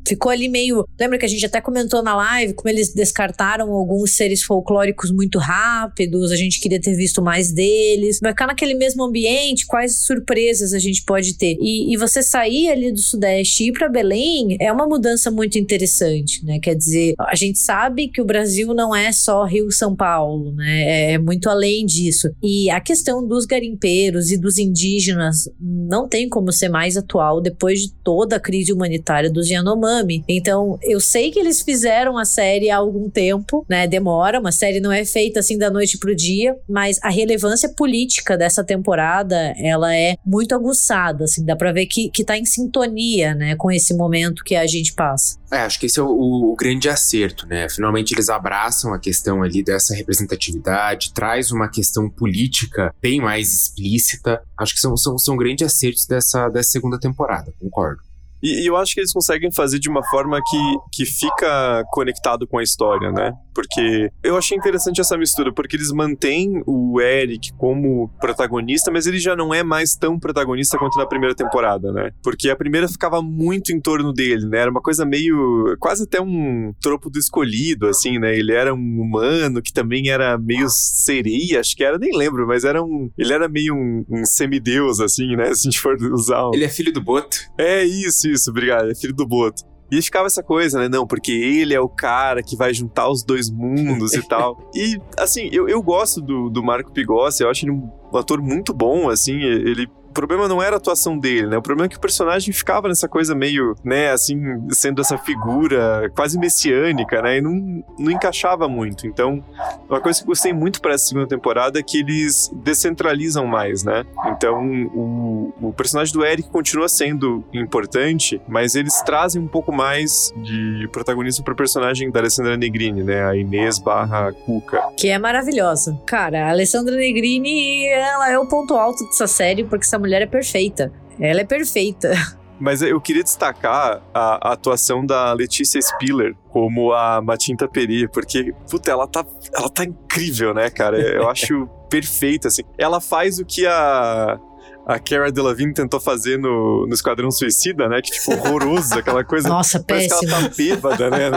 Ficou 0.06 0.31
ali 0.31 0.49
meio. 0.49 0.87
Lembra 0.99 1.19
que 1.19 1.25
a 1.25 1.29
gente 1.29 1.44
até 1.44 1.61
comentou 1.61 2.02
na 2.02 2.14
live 2.17 2.55
como 2.55 2.69
eles 2.69 2.93
descartaram 2.93 3.70
alguns 3.73 4.12
seres 4.12 4.43
folclóricos 4.43 5.11
muito 5.11 5.38
rápidos, 5.38 6.32
a 6.32 6.37
gente 6.37 6.61
queria 6.61 6.81
ter 6.81 6.94
visto 6.94 7.23
mais 7.23 7.52
deles. 7.52 8.19
Vai 8.20 8.32
ficar 8.32 8.47
naquele 8.47 8.75
mesmo 8.75 9.05
ambiente, 9.05 9.67
quais 9.67 10.02
surpresas 10.02 10.73
a 10.73 10.79
gente 10.79 11.02
pode 11.05 11.35
ter? 11.37 11.56
E, 11.61 11.93
e 11.93 11.97
você 11.97 12.23
sair 12.23 12.70
ali 12.70 12.93
do 12.93 13.00
Sudeste 13.00 13.64
e 13.64 13.69
ir 13.69 13.73
para 13.73 13.88
Belém 13.88 14.56
é 14.61 14.73
uma 14.73 14.87
mudança 14.87 15.31
muito 15.31 15.58
interessante, 15.58 16.44
né? 16.44 16.58
Quer 16.58 16.74
dizer, 16.74 17.15
a 17.19 17.34
gente 17.34 17.58
sabe 17.58 18.08
que 18.08 18.20
o 18.20 18.24
Brasil 18.24 18.74
não 18.74 18.94
é 18.94 19.13
só 19.13 19.44
Rio-São 19.44 19.94
Paulo, 19.94 20.53
né? 20.53 20.82
É, 20.82 21.13
é 21.13 21.19
muito 21.19 21.48
além 21.48 21.84
disso. 21.84 22.31
E 22.43 22.70
a 22.70 22.81
questão 22.81 23.27
dos 23.27 23.44
garimpeiros 23.44 24.31
e 24.31 24.36
dos 24.36 24.58
indígenas 24.58 25.48
não 25.60 26.08
tem 26.08 26.29
como 26.29 26.53
ser 26.53 26.69
mais 26.69 26.96
atual 26.96 27.41
depois 27.41 27.81
de 27.81 27.93
toda 28.05 28.36
a 28.36 28.41
crise 28.41 28.72
humanitária 28.72 29.31
dos 29.31 29.48
Yanomami 29.48 29.90
Então, 30.29 30.79
eu 30.82 31.01
sei 31.01 31.31
que 31.31 31.39
eles 31.39 31.63
fizeram 31.63 32.17
a 32.17 32.25
série 32.25 32.70
há 32.70 32.77
algum 32.77 33.09
tempo, 33.11 33.65
né? 33.69 33.87
Demora, 33.87 34.41
uma 34.41 34.53
série 34.53 34.81
não 34.81 34.93
é 34.93 35.05
feita 35.05 35.41
assim 35.41 35.59
da 35.59 35.70
noite 35.70 35.99
pro 35.99 36.15
dia, 36.15 36.56
mas 36.69 36.99
a 37.03 37.11
relevância 37.11 37.69
política 37.69 38.37
dessa 38.37 38.63
temporada, 38.63 39.55
ela 39.59 39.94
é 39.94 40.17
muito 40.25 40.55
aguçada, 40.55 41.25
assim, 41.25 41.44
dá 41.44 41.56
pra 41.56 41.73
ver 41.73 41.87
que, 41.87 42.11
que 42.11 42.25
tá 42.25 42.37
em 42.37 42.44
sintonia, 42.44 43.35
né, 43.35 43.56
com 43.56 43.70
esse 43.70 43.94
momento 43.94 44.44
que 44.44 44.55
a 44.55 44.67
gente 44.67 44.93
passa. 44.93 45.39
É, 45.53 45.59
acho 45.59 45.81
que 45.81 45.87
esse 45.87 45.99
é 45.99 46.03
o, 46.03 46.53
o, 46.53 46.55
grande 46.55 46.89
acerto, 46.89 47.44
né? 47.47 47.69
Finalmente 47.69 48.15
eles 48.15 48.29
abraçam 48.29 48.94
a 48.94 48.99
questão 49.01 49.43
ali 49.43 49.65
dessa 49.65 49.94
representatividade, 49.94 51.13
traz 51.13 51.51
uma 51.51 51.69
questão 51.69 52.09
política 52.09 52.94
bem 53.03 53.20
mais 53.20 53.53
explícita. 53.53 54.41
Acho 54.56 54.75
que 54.75 54.81
são, 54.81 54.97
são, 54.97 55.19
são 55.19 55.37
grandes 55.37 55.67
acertos 55.67 56.06
dessa, 56.06 56.49
dessa 56.49 56.70
segunda 56.70 57.01
temporada, 57.01 57.53
concordo. 57.59 58.09
E, 58.43 58.63
e, 58.63 58.67
eu 58.67 58.77
acho 58.77 58.94
que 58.94 59.01
eles 59.01 59.13
conseguem 59.13 59.53
fazer 59.53 59.79
de 59.79 59.89
uma 59.89 60.03
forma 60.09 60.41
que, 60.49 60.77
que 60.93 61.05
fica 61.05 61.85
conectado 61.91 62.47
com 62.47 62.59
a 62.59 62.63
história, 62.63 63.13
né? 63.13 63.32
Porque 63.60 64.10
eu 64.22 64.38
achei 64.38 64.56
interessante 64.56 65.02
essa 65.02 65.19
mistura, 65.19 65.52
porque 65.52 65.76
eles 65.76 65.93
mantêm 65.93 66.62
o 66.67 66.98
Eric 66.98 67.52
como 67.58 68.08
protagonista, 68.19 68.90
mas 68.90 69.06
ele 69.06 69.19
já 69.19 69.36
não 69.36 69.52
é 69.52 69.62
mais 69.62 69.94
tão 69.94 70.19
protagonista 70.19 70.79
quanto 70.79 70.96
na 70.96 71.05
primeira 71.05 71.34
temporada, 71.34 71.93
né? 71.93 72.10
Porque 72.22 72.48
a 72.48 72.56
primeira 72.56 72.88
ficava 72.88 73.20
muito 73.20 73.70
em 73.70 73.79
torno 73.79 74.14
dele, 74.14 74.46
né? 74.46 74.60
Era 74.60 74.70
uma 74.70 74.81
coisa 74.81 75.05
meio. 75.05 75.76
quase 75.79 76.05
até 76.05 76.19
um 76.22 76.72
tropo 76.81 77.10
do 77.10 77.19
escolhido, 77.19 77.86
assim, 77.86 78.19
né? 78.19 78.34
Ele 78.34 78.52
era 78.52 78.72
um 78.72 79.00
humano 79.00 79.60
que 79.60 79.74
também 79.74 80.08
era 80.08 80.38
meio 80.38 80.67
sereia, 80.70 81.60
acho 81.60 81.76
que 81.76 81.84
era, 81.84 81.98
nem 81.98 82.17
lembro, 82.17 82.46
mas 82.46 82.64
era 82.64 82.82
um. 82.82 83.10
Ele 83.19 83.34
era 83.34 83.46
meio 83.46 83.74
um, 83.74 84.06
um 84.08 84.24
semideus, 84.24 85.00
assim, 85.00 85.36
né? 85.36 85.52
Se 85.52 85.69
a 85.69 85.70
gente 85.70 85.81
for 85.81 85.96
usar. 86.12 86.48
Um... 86.48 86.55
Ele 86.55 86.64
é 86.64 86.69
filho 86.70 86.94
do 86.94 87.02
Boto? 87.02 87.36
É 87.58 87.84
isso, 87.84 88.26
isso, 88.26 88.48
obrigado. 88.48 88.90
É 88.90 88.94
filho 88.94 89.14
do 89.14 89.26
Boto. 89.26 89.69
E 89.91 90.01
ficava 90.01 90.27
essa 90.27 90.43
coisa, 90.43 90.79
né? 90.79 90.89
Não, 90.89 91.06
porque 91.06 91.32
ele 91.32 91.75
é 91.75 91.81
o 91.81 91.89
cara 91.89 92.43
que 92.43 92.56
vai 92.56 92.73
juntar 92.73 93.09
os 93.11 93.23
dois 93.23 93.51
mundos 93.51 94.13
e 94.13 94.23
tal. 94.29 94.70
E, 94.75 95.01
assim, 95.19 95.49
eu, 95.53 95.69
eu 95.69 95.82
gosto 95.82 96.20
do, 96.20 96.49
do 96.49 96.63
Marco 96.63 96.93
Pigossi, 96.93 97.43
eu 97.43 97.51
acho 97.51 97.65
ele 97.65 97.73
um 97.73 98.17
ator 98.17 98.41
muito 98.41 98.73
bom, 98.73 99.09
assim, 99.09 99.41
ele 99.41 99.89
o 100.10 100.12
problema 100.12 100.48
não 100.48 100.60
era 100.60 100.74
a 100.74 100.79
atuação 100.79 101.17
dele, 101.17 101.46
né? 101.46 101.56
O 101.56 101.62
problema 101.62 101.86
é 101.86 101.88
que 101.88 101.96
o 101.96 102.00
personagem 102.00 102.52
ficava 102.52 102.88
nessa 102.88 103.08
coisa 103.08 103.32
meio, 103.32 103.76
né, 103.84 104.10
assim, 104.10 104.40
sendo 104.70 105.00
essa 105.00 105.17
figura 105.17 106.10
quase 106.17 106.36
messiânica, 106.36 107.22
né? 107.22 107.38
E 107.38 107.40
não, 107.40 107.84
não 107.96 108.10
encaixava 108.10 108.69
muito. 108.69 109.06
Então, 109.06 109.43
uma 109.88 110.00
coisa 110.00 110.20
que 110.20 110.26
gostei 110.26 110.52
muito 110.52 110.81
para 110.81 110.94
essa 110.94 111.06
segunda 111.06 111.29
temporada 111.29 111.79
é 111.79 111.82
que 111.82 112.00
eles 112.00 112.50
descentralizam 112.52 113.46
mais, 113.46 113.84
né? 113.84 114.05
Então, 114.26 114.64
o, 114.93 115.52
o 115.60 115.72
personagem 115.72 116.12
do 116.12 116.24
Eric 116.24 116.48
continua 116.50 116.88
sendo 116.88 117.44
importante, 117.52 118.43
mas 118.48 118.74
eles 118.74 119.00
trazem 119.02 119.40
um 119.40 119.48
pouco 119.48 119.70
mais 119.70 120.34
de 120.38 120.88
protagonismo 120.90 121.44
pro 121.44 121.55
personagem 121.55 122.10
da 122.10 122.19
Alessandra 122.19 122.56
Negrini, 122.56 123.05
né? 123.05 123.24
A 123.24 123.36
Inês 123.36 123.79
barra 123.79 124.32
Cuca. 124.32 124.82
Que 124.96 125.08
é 125.08 125.19
maravilhosa. 125.19 125.96
Cara, 126.05 126.46
a 126.46 126.50
Alessandra 126.50 126.96
Negrini, 126.96 127.86
ela 127.86 128.29
é 128.29 128.38
o 128.38 128.46
ponto 128.46 128.74
alto 128.74 129.05
dessa 129.05 129.29
série, 129.29 129.62
porque 129.62 129.84
essa 129.84 129.99
mulher 130.00 130.22
é 130.22 130.26
perfeita. 130.26 130.92
Ela 131.20 131.42
é 131.42 131.44
perfeita. 131.44 132.12
Mas 132.58 132.82
eu 132.82 133.00
queria 133.00 133.22
destacar 133.22 134.02
a, 134.12 134.48
a, 134.48 134.52
atuação 134.52 135.04
da 135.04 135.32
Letícia 135.32 135.80
Spiller 135.80 136.34
como 136.50 136.92
a 136.92 137.22
Matinta 137.22 137.66
Peri, 137.66 138.06
porque, 138.06 138.52
puta, 138.70 138.90
ela 138.90 139.06
tá, 139.06 139.24
ela 139.54 139.70
tá 139.70 139.84
incrível, 139.84 140.52
né, 140.52 140.69
cara? 140.69 141.00
Eu 141.00 141.30
acho 141.30 141.66
perfeita, 141.88 142.48
assim. 142.48 142.62
Ela 142.76 143.00
faz 143.00 143.38
o 143.38 143.46
que 143.46 143.66
a, 143.66 144.38
a 144.86 144.98
Cara 144.98 145.32
Delevingne 145.32 145.72
tentou 145.72 145.98
fazer 145.98 146.38
no, 146.38 146.86
no 146.86 146.92
Esquadrão 146.92 147.30
Suicida, 147.30 147.88
né? 147.88 148.02
Que 148.02 148.12
ficou 148.12 148.34
horroroso, 148.34 148.98
aquela 148.98 149.24
coisa. 149.24 149.48
Nossa, 149.50 149.82
Parece 149.82 150.08
péssimo. 150.10 150.28
que 150.28 150.34
ela 150.34 150.48
tá 150.48 150.54
bêbada, 150.54 151.10
né? 151.10 151.30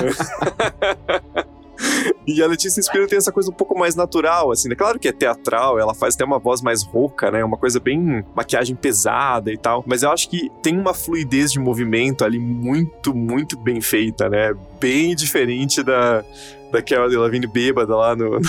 E 2.25 2.41
a 2.41 2.47
Letícia 2.47 2.81
Spiller 2.81 3.07
tem 3.07 3.17
essa 3.17 3.31
coisa 3.31 3.49
um 3.49 3.53
pouco 3.53 3.77
mais 3.77 3.95
natural, 3.95 4.51
assim, 4.51 4.69
né? 4.69 4.75
Claro 4.75 4.99
que 4.99 5.07
é 5.07 5.11
teatral, 5.11 5.79
ela 5.79 5.93
faz 5.93 6.15
até 6.15 6.23
uma 6.23 6.39
voz 6.39 6.61
mais 6.61 6.83
rouca, 6.83 7.29
né? 7.29 7.43
Uma 7.43 7.57
coisa 7.57 7.79
bem 7.79 8.23
maquiagem 8.35 8.75
pesada 8.75 9.51
e 9.51 9.57
tal. 9.57 9.83
Mas 9.85 10.03
eu 10.03 10.11
acho 10.11 10.29
que 10.29 10.49
tem 10.61 10.77
uma 10.77 10.93
fluidez 10.93 11.51
de 11.51 11.59
movimento 11.59 12.23
ali 12.23 12.39
muito, 12.39 13.13
muito 13.13 13.57
bem 13.57 13.81
feita, 13.81 14.29
né? 14.29 14.55
Bem 14.79 15.15
diferente 15.15 15.83
da, 15.83 16.23
daquela 16.71 17.07
Delavigne 17.07 17.45
bêbada 17.45 17.95
lá 17.95 18.15
no. 18.15 18.39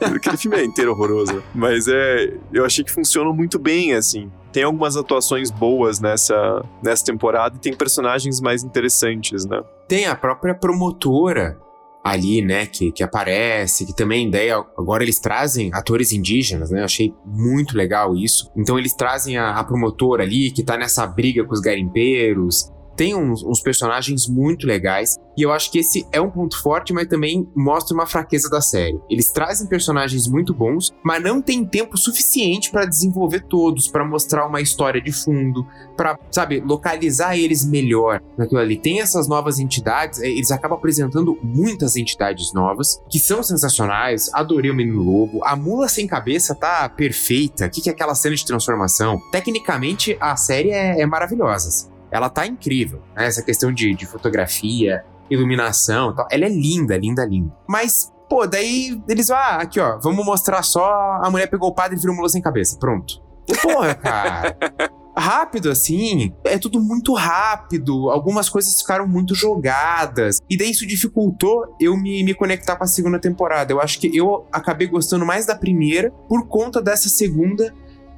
Aquele 0.16 0.36
filme 0.36 0.56
é 0.56 0.64
inteiro 0.64 0.90
horroroso. 0.90 1.42
Mas 1.54 1.86
é. 1.86 2.34
Eu 2.52 2.64
achei 2.64 2.84
que 2.84 2.92
funcionou 2.92 3.32
muito 3.32 3.58
bem, 3.58 3.94
assim. 3.94 4.30
Tem 4.52 4.62
algumas 4.62 4.96
atuações 4.96 5.50
boas 5.50 6.00
nessa, 6.00 6.64
nessa 6.82 7.04
temporada 7.04 7.56
e 7.56 7.58
tem 7.60 7.74
personagens 7.74 8.40
mais 8.40 8.64
interessantes, 8.64 9.44
né? 9.44 9.62
Tem 9.86 10.06
a 10.06 10.16
própria 10.16 10.54
promotora 10.54 11.58
ali, 12.02 12.42
né, 12.42 12.66
que, 12.66 12.90
que 12.92 13.02
aparece, 13.02 13.84
que 13.84 13.94
também 13.94 14.30
daí 14.30 14.50
agora 14.50 15.02
eles 15.02 15.18
trazem 15.18 15.70
atores 15.74 16.12
indígenas, 16.12 16.70
né, 16.70 16.80
eu 16.80 16.84
achei 16.84 17.12
muito 17.24 17.76
legal 17.76 18.16
isso. 18.16 18.50
Então 18.56 18.78
eles 18.78 18.94
trazem 18.94 19.36
a, 19.36 19.50
a 19.50 19.64
promotora 19.64 20.22
ali, 20.22 20.50
que 20.50 20.62
tá 20.62 20.76
nessa 20.76 21.06
briga 21.06 21.44
com 21.44 21.52
os 21.52 21.60
garimpeiros, 21.60 22.70
tem 22.98 23.14
uns, 23.14 23.44
uns, 23.44 23.60
personagens 23.60 24.26
muito 24.26 24.66
legais. 24.66 25.16
E 25.36 25.42
eu 25.42 25.52
acho 25.52 25.70
que 25.70 25.78
esse 25.78 26.04
é 26.10 26.20
um 26.20 26.28
ponto 26.28 26.60
forte, 26.60 26.92
mas 26.92 27.06
também 27.06 27.48
mostra 27.54 27.94
uma 27.94 28.06
fraqueza 28.06 28.50
da 28.50 28.60
série. 28.60 28.98
Eles 29.08 29.30
trazem 29.30 29.68
personagens 29.68 30.26
muito 30.26 30.52
bons, 30.52 30.92
mas 31.04 31.22
não 31.22 31.40
tem 31.40 31.64
tempo 31.64 31.96
suficiente 31.96 32.72
para 32.72 32.84
desenvolver 32.84 33.44
todos, 33.48 33.86
para 33.86 34.04
mostrar 34.04 34.46
uma 34.46 34.60
história 34.60 35.00
de 35.00 35.12
fundo, 35.12 35.64
para, 35.96 36.18
sabe, 36.28 36.60
localizar 36.60 37.38
eles 37.38 37.64
melhor 37.64 38.20
naquilo 38.36 38.60
ali. 38.60 38.76
Tem 38.76 39.00
essas 39.00 39.28
novas 39.28 39.60
entidades, 39.60 40.20
eh, 40.20 40.26
eles 40.26 40.50
acabam 40.50 40.76
apresentando 40.76 41.38
muitas 41.40 41.94
entidades 41.94 42.52
novas, 42.52 43.00
que 43.08 43.20
são 43.20 43.44
sensacionais. 43.44 44.28
Adorei 44.34 44.72
o 44.72 44.74
Menino 44.74 45.04
Lobo. 45.04 45.44
A 45.44 45.54
Mula 45.54 45.88
Sem 45.88 46.08
Cabeça 46.08 46.52
tá 46.52 46.88
perfeita. 46.88 47.66
O 47.66 47.70
que, 47.70 47.80
que 47.80 47.88
é 47.88 47.92
aquela 47.92 48.16
cena 48.16 48.34
de 48.34 48.44
transformação? 48.44 49.20
Tecnicamente, 49.30 50.16
a 50.20 50.34
série 50.34 50.70
é, 50.70 51.00
é 51.00 51.06
maravilhosa 51.06 51.96
ela 52.10 52.28
tá 52.28 52.46
incrível. 52.46 53.02
Né? 53.16 53.26
Essa 53.26 53.42
questão 53.42 53.72
de, 53.72 53.94
de 53.94 54.06
fotografia, 54.06 55.04
iluminação 55.30 56.14
tal. 56.14 56.26
Ela 56.30 56.46
é 56.46 56.48
linda, 56.48 56.96
linda, 56.96 57.24
linda. 57.24 57.52
Mas, 57.68 58.12
pô, 58.28 58.46
daí 58.46 59.00
eles 59.08 59.28
vão, 59.28 59.36
ah, 59.36 59.56
aqui 59.56 59.80
ó, 59.80 59.98
vamos 59.98 60.24
mostrar 60.24 60.62
só 60.62 61.18
a 61.22 61.30
mulher 61.30 61.48
pegou 61.48 61.68
o 61.68 61.74
padre 61.74 61.96
e 61.96 62.00
virou 62.00 62.14
mula 62.16 62.28
sem 62.28 62.42
cabeça. 62.42 62.78
Pronto. 62.78 63.22
Porra, 63.62 63.94
cara. 63.94 64.56
rápido 65.18 65.70
assim, 65.70 66.32
é 66.44 66.56
tudo 66.58 66.80
muito 66.80 67.12
rápido, 67.12 68.08
algumas 68.10 68.48
coisas 68.48 68.80
ficaram 68.80 69.06
muito 69.06 69.34
jogadas, 69.34 70.40
e 70.48 70.56
daí 70.56 70.70
isso 70.70 70.86
dificultou 70.86 71.74
eu 71.80 71.96
me, 71.96 72.22
me 72.22 72.32
conectar 72.34 72.76
com 72.76 72.84
a 72.84 72.86
segunda 72.86 73.18
temporada. 73.18 73.72
Eu 73.72 73.80
acho 73.80 73.98
que 73.98 74.16
eu 74.16 74.46
acabei 74.52 74.86
gostando 74.86 75.26
mais 75.26 75.44
da 75.44 75.56
primeira 75.56 76.10
por 76.28 76.46
conta 76.46 76.80
dessa 76.80 77.08
segunda 77.08 77.74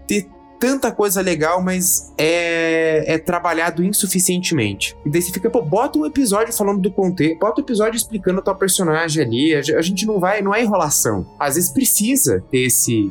ter 0.06 0.28
tanta 0.60 0.92
coisa 0.92 1.22
legal, 1.22 1.62
mas 1.62 2.12
é, 2.18 3.14
é 3.14 3.18
trabalhado 3.18 3.82
insuficientemente. 3.82 4.94
E 5.04 5.10
daí 5.10 5.22
você 5.22 5.32
fica, 5.32 5.48
pô, 5.48 5.62
bota 5.62 5.98
um 5.98 6.04
episódio 6.04 6.52
falando 6.52 6.80
do 6.80 6.92
contexto, 6.92 7.38
bota 7.38 7.62
um 7.62 7.64
episódio 7.64 7.96
explicando 7.96 8.40
o 8.40 8.42
teu 8.42 8.54
personagem 8.54 9.24
ali. 9.24 9.54
A, 9.54 9.78
a 9.78 9.82
gente 9.82 10.06
não 10.06 10.20
vai, 10.20 10.42
não 10.42 10.54
é 10.54 10.62
enrolação. 10.62 11.26
Às 11.38 11.54
vezes 11.54 11.70
precisa 11.70 12.44
ter 12.50 12.66
esse, 12.66 13.08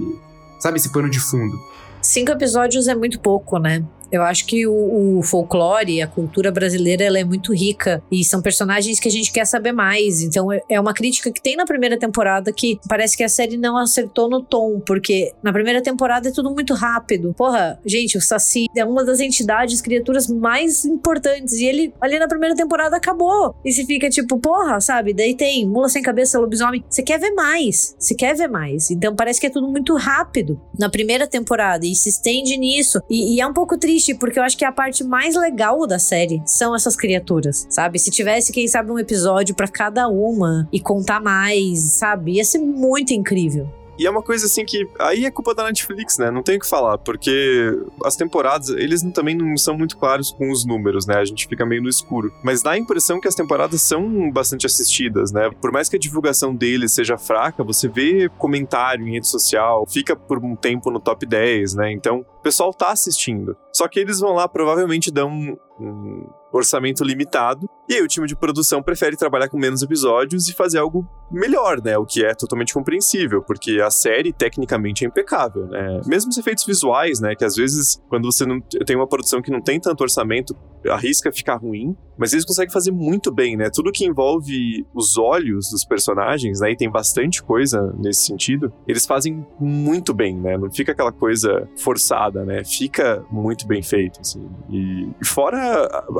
sabe, 0.59 0.77
esse 0.77 0.91
pano 0.91 1.09
de 1.09 1.19
fundo. 1.19 1.57
Cinco 2.01 2.31
episódios 2.31 2.87
é 2.87 2.95
muito 2.95 3.19
pouco, 3.19 3.57
né? 3.57 3.83
Eu 4.11 4.23
acho 4.23 4.45
que 4.45 4.65
o, 4.67 5.19
o 5.19 5.23
folclore, 5.23 6.01
a 6.01 6.07
cultura 6.07 6.51
brasileira, 6.51 7.03
ela 7.03 7.19
é 7.19 7.23
muito 7.23 7.53
rica 7.53 8.01
e 8.11 8.23
são 8.23 8.41
personagens 8.41 8.99
que 8.99 9.07
a 9.07 9.11
gente 9.11 9.31
quer 9.31 9.45
saber 9.45 9.71
mais. 9.71 10.21
Então 10.21 10.51
é, 10.51 10.61
é 10.69 10.79
uma 10.79 10.93
crítica 10.93 11.31
que 11.31 11.41
tem 11.41 11.55
na 11.55 11.65
primeira 11.65 11.97
temporada 11.97 12.51
que 12.51 12.79
parece 12.87 13.15
que 13.15 13.23
a 13.23 13.29
série 13.29 13.57
não 13.57 13.77
acertou 13.77 14.29
no 14.29 14.41
tom, 14.41 14.79
porque 14.79 15.31
na 15.43 15.53
primeira 15.53 15.81
temporada 15.81 16.29
é 16.29 16.31
tudo 16.31 16.51
muito 16.51 16.73
rápido. 16.73 17.33
Porra, 17.37 17.79
gente, 17.85 18.17
o 18.17 18.21
Saci 18.21 18.65
é 18.75 18.83
uma 18.83 19.03
das 19.03 19.19
entidades, 19.19 19.81
criaturas 19.81 20.27
mais 20.27 20.85
importantes 20.85 21.55
e 21.55 21.65
ele 21.65 21.93
ali 22.01 22.17
na 22.17 22.27
primeira 22.27 22.55
temporada 22.55 22.97
acabou. 22.97 23.55
E 23.63 23.71
se 23.71 23.85
fica 23.85 24.09
tipo, 24.09 24.39
porra, 24.39 24.79
sabe? 24.81 25.13
Daí 25.13 25.35
tem 25.35 25.67
mula 25.67 25.89
sem 25.89 26.01
cabeça, 26.01 26.39
lobisomem. 26.39 26.83
Você 26.89 27.03
quer 27.03 27.19
ver 27.19 27.31
mais? 27.31 27.95
Você 27.99 28.15
quer 28.15 28.35
ver 28.35 28.47
mais? 28.47 28.89
Então 28.89 29.15
parece 29.15 29.39
que 29.39 29.47
é 29.47 29.49
tudo 29.49 29.67
muito 29.67 29.95
rápido 29.95 30.59
na 30.77 30.89
primeira 30.89 31.27
temporada 31.27 31.85
e 31.85 31.93
se 31.95 32.09
estende 32.09 32.57
nisso. 32.57 33.01
E, 33.09 33.35
e 33.35 33.41
é 33.41 33.47
um 33.47 33.53
pouco 33.53 33.77
triste 33.77 33.98
triste, 33.99 34.15
porque 34.15 34.39
eu 34.39 34.43
acho 34.43 34.57
que 34.57 34.63
a 34.63 34.71
parte 34.71 35.03
mais 35.03 35.35
legal 35.35 35.85
da 35.85 35.99
série 35.99 36.41
são 36.45 36.73
essas 36.73 36.95
criaturas, 36.95 37.67
sabe? 37.69 37.99
Se 37.99 38.09
tivesse, 38.09 38.53
quem 38.53 38.67
sabe, 38.67 38.91
um 38.91 38.97
episódio 38.97 39.53
para 39.53 39.67
cada 39.67 40.07
uma 40.07 40.67
e 40.71 40.79
contar 40.79 41.21
mais, 41.21 41.79
sabe? 41.93 42.33
Ia 42.33 42.45
ser 42.45 42.59
muito 42.59 43.13
incrível. 43.13 43.69
E 43.99 44.07
é 44.07 44.09
uma 44.09 44.23
coisa 44.23 44.45
assim 44.45 44.63
que. 44.63 44.87
Aí 44.97 45.25
é 45.25 45.31
culpa 45.31 45.53
da 45.53 45.65
Netflix, 45.65 46.17
né? 46.17 46.31
Não 46.31 46.41
tem 46.41 46.55
o 46.55 46.59
que 46.61 46.67
falar, 46.67 46.97
porque 46.97 47.77
as 48.05 48.15
temporadas, 48.15 48.69
eles 48.69 49.03
também 49.13 49.35
não 49.35 49.57
são 49.57 49.77
muito 49.77 49.97
claros 49.97 50.31
com 50.31 50.49
os 50.49 50.65
números, 50.65 51.05
né? 51.05 51.17
A 51.17 51.25
gente 51.25 51.45
fica 51.47 51.65
meio 51.65 51.83
no 51.83 51.89
escuro. 51.89 52.33
Mas 52.41 52.61
dá 52.61 52.71
a 52.71 52.77
impressão 52.77 53.19
que 53.19 53.27
as 53.27 53.35
temporadas 53.35 53.81
são 53.81 54.31
bastante 54.31 54.65
assistidas, 54.65 55.33
né? 55.33 55.49
Por 55.61 55.73
mais 55.73 55.89
que 55.89 55.97
a 55.97 55.99
divulgação 55.99 56.55
deles 56.55 56.93
seja 56.93 57.17
fraca, 57.17 57.61
você 57.61 57.89
vê 57.89 58.29
comentário 58.37 59.05
em 59.05 59.11
rede 59.11 59.27
social, 59.27 59.85
fica 59.85 60.15
por 60.15 60.37
um 60.43 60.55
tempo 60.55 60.89
no 60.89 60.99
top 61.01 61.25
10, 61.25 61.73
né? 61.73 61.91
Então, 61.91 62.25
o 62.39 62.41
pessoal 62.41 62.73
tá 62.73 62.91
assistindo. 62.91 63.57
Só 63.73 63.85
que 63.89 63.99
eles 63.99 64.21
vão 64.21 64.33
lá, 64.33 64.47
provavelmente 64.47 65.11
dão 65.11 65.59
um, 65.79 66.27
orçamento 66.51 67.03
limitado. 67.03 67.69
E 67.87 67.95
aí 67.95 68.01
o 68.01 68.07
time 68.07 68.27
de 68.27 68.35
produção 68.35 68.83
prefere 68.83 69.15
trabalhar 69.15 69.49
com 69.49 69.57
menos 69.57 69.81
episódios 69.81 70.47
e 70.47 70.53
fazer 70.53 70.77
algo 70.77 71.07
melhor, 71.31 71.81
né? 71.81 71.97
O 71.97 72.05
que 72.05 72.23
é 72.23 72.33
totalmente 72.33 72.73
compreensível, 72.73 73.41
porque 73.41 73.79
a 73.81 73.89
série 73.89 74.31
tecnicamente 74.31 75.03
é 75.03 75.07
impecável, 75.07 75.65
né? 75.67 76.01
Mesmo 76.05 76.29
os 76.29 76.37
efeitos 76.37 76.65
visuais, 76.65 77.19
né? 77.19 77.35
Que 77.35 77.45
às 77.45 77.55
vezes, 77.55 78.01
quando 78.07 78.31
você 78.31 78.45
não 78.45 78.59
tem 78.61 78.95
uma 78.95 79.07
produção 79.07 79.41
que 79.41 79.51
não 79.51 79.61
tem 79.61 79.79
tanto 79.79 80.01
orçamento, 80.01 80.55
arrisca 80.87 81.31
ficar 81.31 81.57
ruim, 81.57 81.95
mas 82.17 82.33
eles 82.33 82.45
conseguem 82.45 82.71
fazer 82.71 82.91
muito 82.91 83.31
bem, 83.31 83.55
né? 83.55 83.69
Tudo 83.73 83.91
que 83.91 84.05
envolve 84.05 84.85
os 84.93 85.17
olhos 85.17 85.69
dos 85.69 85.83
personagens, 85.83 86.59
né? 86.59 86.71
E 86.71 86.77
tem 86.77 86.89
bastante 86.89 87.41
coisa 87.41 87.93
nesse 87.97 88.25
sentido, 88.25 88.71
eles 88.87 89.05
fazem 89.05 89.45
muito 89.59 90.13
bem, 90.13 90.35
né? 90.35 90.57
Não 90.57 90.71
fica 90.71 90.91
aquela 90.91 91.11
coisa 91.11 91.67
forçada, 91.77 92.45
né? 92.45 92.63
Fica 92.63 93.23
muito 93.31 93.67
bem 93.67 93.81
feito, 93.81 94.19
assim. 94.21 94.47
E 94.69 95.09
fora 95.23 95.68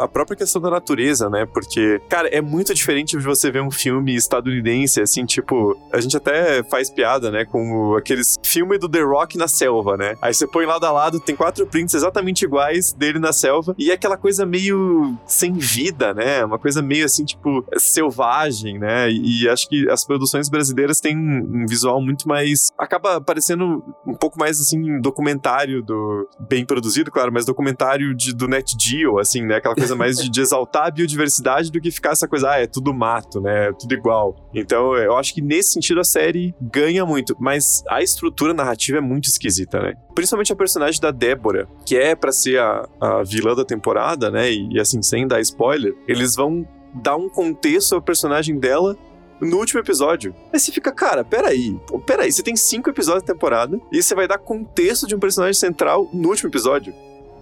a, 0.04 0.08
própria 0.08 0.38
questão 0.38 0.62
da 0.62 0.70
natureza, 0.70 1.30
né? 1.30 1.46
Porque, 1.46 2.02
cara, 2.10 2.28
é 2.30 2.42
muito 2.42 2.74
diferente 2.74 3.18
de 3.18 3.24
você 3.24 3.52
ver 3.52 3.62
um 3.62 3.72
filme 3.72 4.16
estadunidense, 4.16 5.02
assim, 5.02 5.26
tipo, 5.26 5.78
a 5.92 6.00
gente 6.00 6.16
até 6.16 6.64
faz 6.64 6.90
piada, 6.90 7.32
né? 7.32 7.46
Com 7.46 7.96
aqueles 7.96 8.38
filme 8.44 8.78
do 8.78 8.90
The 8.90 9.02
Rock 9.02 9.38
na 9.38 9.48
selva, 9.48 9.98
né? 9.98 10.16
Aí 10.22 10.34
você 10.34 10.48
põe 10.48 10.66
lado 10.66 10.86
a 10.86 10.92
lado, 10.92 11.20
tem 11.20 11.36
quatro 11.36 11.66
prints 11.68 11.94
exatamente 11.94 12.44
iguais 12.44 12.94
dele 12.94 13.20
na 13.20 13.32
selva, 13.32 13.76
e 13.78 13.92
é 13.92 13.94
aquela 13.94 14.18
coisa 14.18 14.46
meio 14.46 15.18
sem 15.26 15.54
vida, 15.54 16.14
né? 16.14 16.44
Uma 16.44 16.60
coisa 16.60 16.82
meio 16.82 17.06
assim, 17.06 17.26
tipo, 17.26 17.66
selvagem, 17.78 18.80
né? 18.80 19.10
E, 19.10 19.44
e 19.44 19.50
acho 19.50 19.68
que 19.68 19.90
as 19.90 20.06
produções 20.06 20.50
brasileiras 20.50 21.00
têm 21.00 21.18
um 21.18 21.66
visual 21.68 22.02
muito 22.02 22.28
mais. 22.28 22.72
acaba 22.78 23.22
parecendo 23.22 23.84
um 24.06 24.14
pouco 24.14 24.40
mais 24.40 24.60
assim, 24.60 25.00
documentário 25.00 25.82
do. 25.82 26.28
bem 26.40 26.66
produzido, 26.66 27.12
claro, 27.12 27.32
mas 27.32 27.46
documentário 27.46 28.16
de, 28.16 28.34
do 28.34 28.48
Net 28.48 28.76
Geo, 28.80 29.20
assim, 29.20 29.39
né? 29.48 29.56
Aquela 29.56 29.76
coisa 29.76 29.96
mais 29.96 30.10
mais 30.10 30.18
de, 30.18 30.30
de, 30.30 30.42
exaltar 30.42 30.88
a 30.88 30.92
biodiversidade 30.92 31.72
do 31.72 31.80
que 31.80 31.92
ficar 31.92 32.12
essa 32.12 32.28
coisa, 32.28 32.52
ah, 32.52 32.60
é 32.60 32.68
tudo 32.68 32.94
mato, 32.94 33.40
né? 33.40 33.70
É 33.70 33.74
tudo 33.74 33.94
igual. 33.94 34.36
Então, 34.54 34.96
eu 34.96 35.16
acho 35.16 35.34
que 35.34 35.42
nesse 35.42 35.74
sentido 35.74 36.00
a 36.00 36.04
série 36.04 36.54
ganha 36.60 37.06
muito, 37.06 37.36
mas 37.40 37.84
a 37.88 38.02
estrutura 38.02 38.54
narrativa 38.54 38.98
é 38.98 39.02
muito 39.02 39.26
esquisita, 39.26 39.80
né? 39.80 39.94
Principalmente 40.16 40.52
a 40.52 40.56
personagem 40.56 41.00
da 41.00 41.12
Débora, 41.12 41.68
que 41.86 41.96
é 41.96 42.16
para 42.16 42.32
ser 42.32 42.60
a, 42.60 42.88
a 43.00 43.24
vilã 43.24 43.56
da 43.56 43.64
temporada, 43.64 44.32
né? 44.32 44.52
E, 44.52 44.74
e 44.74 44.80
assim, 44.80 45.02
sem 45.02 45.28
dar 45.28 45.40
spoiler, 45.42 45.96
eles 46.08 46.36
vão 46.36 46.68
dar 46.94 47.16
um 47.16 47.30
contexto 47.30 47.94
ao 47.94 48.02
personagem 48.02 48.58
dela 48.58 48.98
no 49.40 49.58
último 49.58 49.80
episódio. 49.80 50.36
Aí 50.52 50.60
você 50.60 50.72
fica, 50.72 50.92
cara, 50.92 51.24
peraí, 51.24 51.80
peraí, 52.06 52.32
você 52.32 52.44
tem 52.44 52.56
cinco 52.56 52.90
episódios 52.90 53.24
da 53.24 53.34
temporada 53.34 53.80
e 53.92 54.02
você 54.02 54.14
vai 54.14 54.28
dar 54.28 54.38
contexto 54.38 55.08
de 55.08 55.16
um 55.16 55.20
personagem 55.20 55.58
central 55.58 56.10
no 56.12 56.30
último 56.30 56.50
episódio. 56.50 56.94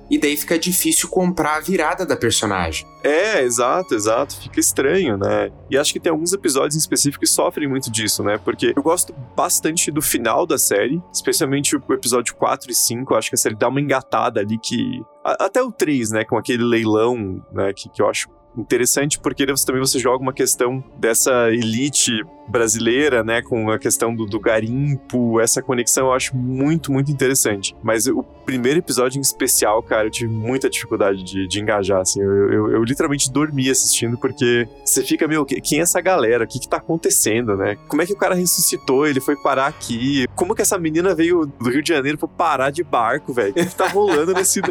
E 0.09 0.17
daí 0.17 0.37
fica 0.37 0.57
difícil 0.57 1.09
comprar 1.09 1.57
a 1.57 1.59
virada 1.59 2.05
da 2.05 2.15
personagem. 2.15 2.87
É, 3.03 3.41
exato, 3.41 3.93
exato. 3.93 4.35
Fica 4.41 4.59
estranho, 4.59 5.17
né? 5.17 5.51
E 5.69 5.77
acho 5.77 5.93
que 5.93 5.99
tem 5.99 6.11
alguns 6.11 6.33
episódios 6.33 6.75
em 6.75 6.79
específico 6.79 7.21
que 7.21 7.29
sofrem 7.29 7.67
muito 7.67 7.91
disso, 7.91 8.23
né? 8.23 8.37
Porque 8.37 8.73
eu 8.75 8.83
gosto 8.83 9.13
bastante 9.35 9.91
do 9.91 10.01
final 10.01 10.45
da 10.45 10.57
série, 10.57 11.01
especialmente 11.13 11.75
o 11.75 11.93
episódio 11.93 12.35
4 12.35 12.71
e 12.71 12.75
5. 12.75 13.13
Eu 13.13 13.17
acho 13.17 13.29
que 13.29 13.35
a 13.35 13.37
série 13.37 13.55
dá 13.55 13.67
uma 13.67 13.81
engatada 13.81 14.39
ali 14.39 14.57
que. 14.57 15.01
Até 15.23 15.61
o 15.61 15.71
3, 15.71 16.11
né? 16.11 16.23
Com 16.23 16.37
aquele 16.37 16.63
leilão, 16.63 17.43
né? 17.51 17.73
Que, 17.73 17.89
que 17.89 18.01
eu 18.01 18.09
acho 18.09 18.29
interessante 18.57 19.19
porque 19.19 19.45
também 19.45 19.79
você 19.79 19.99
joga 19.99 20.23
uma 20.23 20.33
questão 20.33 20.83
dessa 20.97 21.49
elite 21.51 22.11
brasileira, 22.47 23.23
né, 23.23 23.41
com 23.41 23.69
a 23.69 23.79
questão 23.79 24.15
do, 24.15 24.25
do, 24.25 24.39
garimpo, 24.39 25.39
essa 25.39 25.61
conexão 25.61 26.07
eu 26.07 26.13
acho 26.13 26.35
muito, 26.35 26.91
muito 26.91 27.11
interessante. 27.11 27.75
Mas 27.83 28.07
o 28.07 28.23
primeiro 28.23 28.79
episódio 28.79 29.17
em 29.17 29.21
especial, 29.21 29.81
cara, 29.83 30.07
eu 30.07 30.11
tive 30.11 30.31
muita 30.31 30.69
dificuldade 30.69 31.23
de, 31.23 31.47
de 31.47 31.59
engajar, 31.59 32.01
assim, 32.01 32.21
eu, 32.21 32.51
eu, 32.51 32.71
eu, 32.71 32.83
literalmente 32.83 33.31
dormi 33.31 33.69
assistindo, 33.69 34.17
porque 34.17 34.67
você 34.85 35.03
fica, 35.03 35.27
meu, 35.27 35.45
quem 35.45 35.79
é 35.79 35.81
essa 35.81 35.99
galera? 35.99 36.45
O 36.45 36.47
que 36.47 36.59
que 36.59 36.69
tá 36.69 36.77
acontecendo, 36.77 37.57
né? 37.57 37.77
Como 37.87 38.01
é 38.01 38.05
que 38.05 38.13
o 38.13 38.17
cara 38.17 38.35
ressuscitou? 38.35 39.05
Ele 39.05 39.19
foi 39.19 39.35
parar 39.35 39.67
aqui? 39.67 40.25
Como 40.35 40.55
que 40.55 40.61
essa 40.61 40.77
menina 40.77 41.13
veio 41.13 41.45
do 41.45 41.69
Rio 41.69 41.81
de 41.81 41.89
Janeiro 41.89 42.17
pra 42.17 42.27
parar 42.27 42.69
de 42.71 42.83
barco, 42.83 43.33
velho? 43.33 43.51
O 43.51 43.53
que 43.53 43.75
tá 43.75 43.87
rolando 43.87 44.33
nesse... 44.33 44.61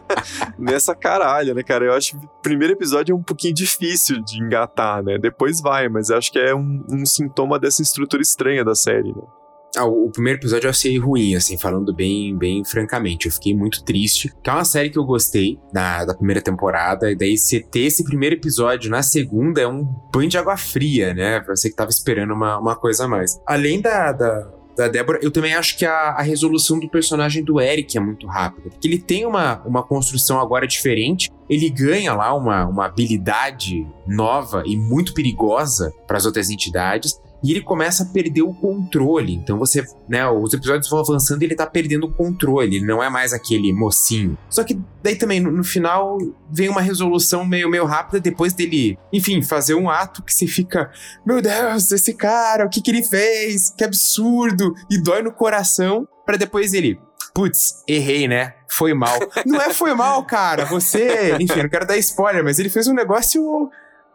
nessa 0.58 0.94
caralho, 0.94 1.54
né, 1.54 1.62
cara? 1.62 1.84
Eu 1.84 1.92
acho 1.92 2.18
que 2.18 2.24
o 2.24 2.28
primeiro 2.42 2.74
episódio 2.74 3.12
é 3.12 3.16
um 3.16 3.22
pouquinho 3.22 3.54
difícil 3.54 4.22
de 4.22 4.42
engatar, 4.42 5.02
né? 5.02 5.18
Depois 5.18 5.60
vai, 5.60 5.88
mas 5.88 6.10
acho 6.10 6.32
que 6.32 6.38
é 6.38 6.54
um, 6.54 6.84
um 6.88 7.04
sintoma 7.10 7.58
dessa 7.58 7.82
estrutura 7.82 8.22
estranha 8.22 8.64
da 8.64 8.74
série, 8.74 9.08
né? 9.08 9.22
Ah, 9.76 9.84
o 9.84 10.10
primeiro 10.10 10.40
episódio 10.40 10.66
eu 10.66 10.70
achei 10.70 10.98
ruim, 10.98 11.36
assim, 11.36 11.56
falando 11.56 11.94
bem, 11.94 12.36
bem 12.36 12.64
francamente. 12.64 13.26
Eu 13.26 13.32
fiquei 13.32 13.54
muito 13.54 13.84
triste. 13.84 14.32
Que 14.42 14.50
é 14.50 14.52
uma 14.52 14.64
série 14.64 14.90
que 14.90 14.98
eu 14.98 15.04
gostei 15.04 15.60
da, 15.72 16.04
da 16.04 16.14
primeira 16.14 16.42
temporada. 16.42 17.10
E 17.10 17.14
daí, 17.16 17.38
você 17.38 17.60
ter 17.60 17.82
esse 17.82 18.02
primeiro 18.02 18.34
episódio 18.34 18.90
na 18.90 19.02
segunda 19.02 19.60
é 19.60 19.68
um 19.68 19.84
banho 20.12 20.28
de 20.28 20.36
água 20.36 20.56
fria, 20.56 21.14
né? 21.14 21.38
Pra 21.40 21.54
você 21.54 21.70
que 21.70 21.76
tava 21.76 21.90
esperando 21.90 22.34
uma, 22.34 22.58
uma 22.58 22.74
coisa 22.74 23.04
a 23.04 23.08
mais. 23.08 23.40
Além 23.46 23.80
da, 23.80 24.10
da, 24.10 24.50
da 24.80 24.88
Débora, 24.88 25.18
eu 25.22 25.30
também 25.30 25.54
acho 25.54 25.76
que 25.76 25.84
a, 25.84 26.10
a, 26.10 26.22
resolução 26.22 26.80
do 26.80 26.88
personagem 26.88 27.44
do 27.44 27.60
Eric 27.60 27.98
é 27.98 28.00
muito 28.00 28.26
rápida. 28.26 28.70
Porque 28.70 28.88
ele 28.88 28.98
tem 28.98 29.26
uma, 29.26 29.60
uma 29.66 29.82
construção 29.82 30.40
agora 30.40 30.66
diferente. 30.66 31.30
Ele 31.50 31.68
ganha 31.68 32.14
lá 32.14 32.34
uma, 32.34 32.66
uma 32.66 32.86
habilidade 32.86 33.86
nova 34.06 34.62
e 34.64 34.76
muito 34.76 35.12
perigosa 35.12 35.92
para 36.06 36.16
as 36.16 36.24
outras 36.24 36.48
entidades 36.48 37.20
e 37.42 37.50
ele 37.50 37.60
começa 37.60 38.02
a 38.02 38.06
perder 38.06 38.42
o 38.42 38.54
controle. 38.54 39.34
Então 39.34 39.58
você, 39.58 39.84
né, 40.08 40.28
os 40.28 40.52
episódios 40.52 40.88
vão 40.88 41.00
avançando 41.00 41.42
e 41.42 41.46
ele 41.46 41.54
tá 41.54 41.66
perdendo 41.66 42.06
o 42.06 42.12
controle, 42.12 42.76
ele 42.76 42.86
não 42.86 43.02
é 43.02 43.08
mais 43.08 43.32
aquele 43.32 43.72
mocinho. 43.72 44.36
Só 44.48 44.64
que 44.64 44.78
daí 45.02 45.16
também 45.16 45.40
no, 45.40 45.50
no 45.50 45.64
final 45.64 46.18
vem 46.50 46.68
uma 46.68 46.80
resolução 46.80 47.44
meio 47.44 47.68
meio 47.68 47.84
rápida 47.84 48.20
depois 48.20 48.52
dele, 48.52 48.98
enfim, 49.12 49.42
fazer 49.42 49.74
um 49.74 49.88
ato 49.88 50.22
que 50.22 50.34
se 50.34 50.46
fica, 50.46 50.90
meu 51.24 51.40
Deus, 51.40 51.90
esse 51.92 52.14
cara, 52.14 52.66
o 52.66 52.68
que 52.68 52.80
que 52.80 52.90
ele 52.90 53.02
fez? 53.02 53.70
Que 53.76 53.84
absurdo! 53.84 54.74
E 54.90 55.00
dói 55.00 55.22
no 55.22 55.32
coração 55.32 56.06
para 56.24 56.36
depois 56.36 56.72
ele 56.74 56.98
Putz, 57.32 57.84
errei, 57.86 58.26
né? 58.26 58.54
Foi 58.68 58.92
mal. 58.92 59.18
Não 59.46 59.60
é 59.60 59.72
foi 59.72 59.94
mal, 59.94 60.24
cara. 60.24 60.64
Você. 60.64 61.36
Enfim, 61.40 61.62
não 61.62 61.68
quero 61.68 61.86
dar 61.86 61.96
spoiler, 61.98 62.42
mas 62.42 62.58
ele 62.58 62.68
fez 62.68 62.88
um 62.88 62.92
negócio 62.92 63.70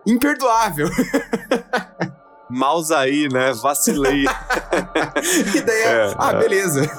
imperdoável. 0.05 0.89
Maus 2.50 2.92
aí, 2.92 3.27
né? 3.31 3.53
Vacilei. 3.53 4.24
e 5.55 5.62
daí, 5.62 5.81
é, 5.81 6.16
ah, 6.18 6.31
é. 6.31 6.40
beleza. 6.40 6.90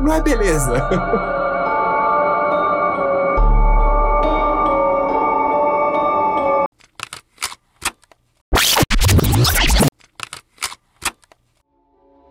Não 0.00 0.12
é 0.12 0.20
beleza. 0.20 1.39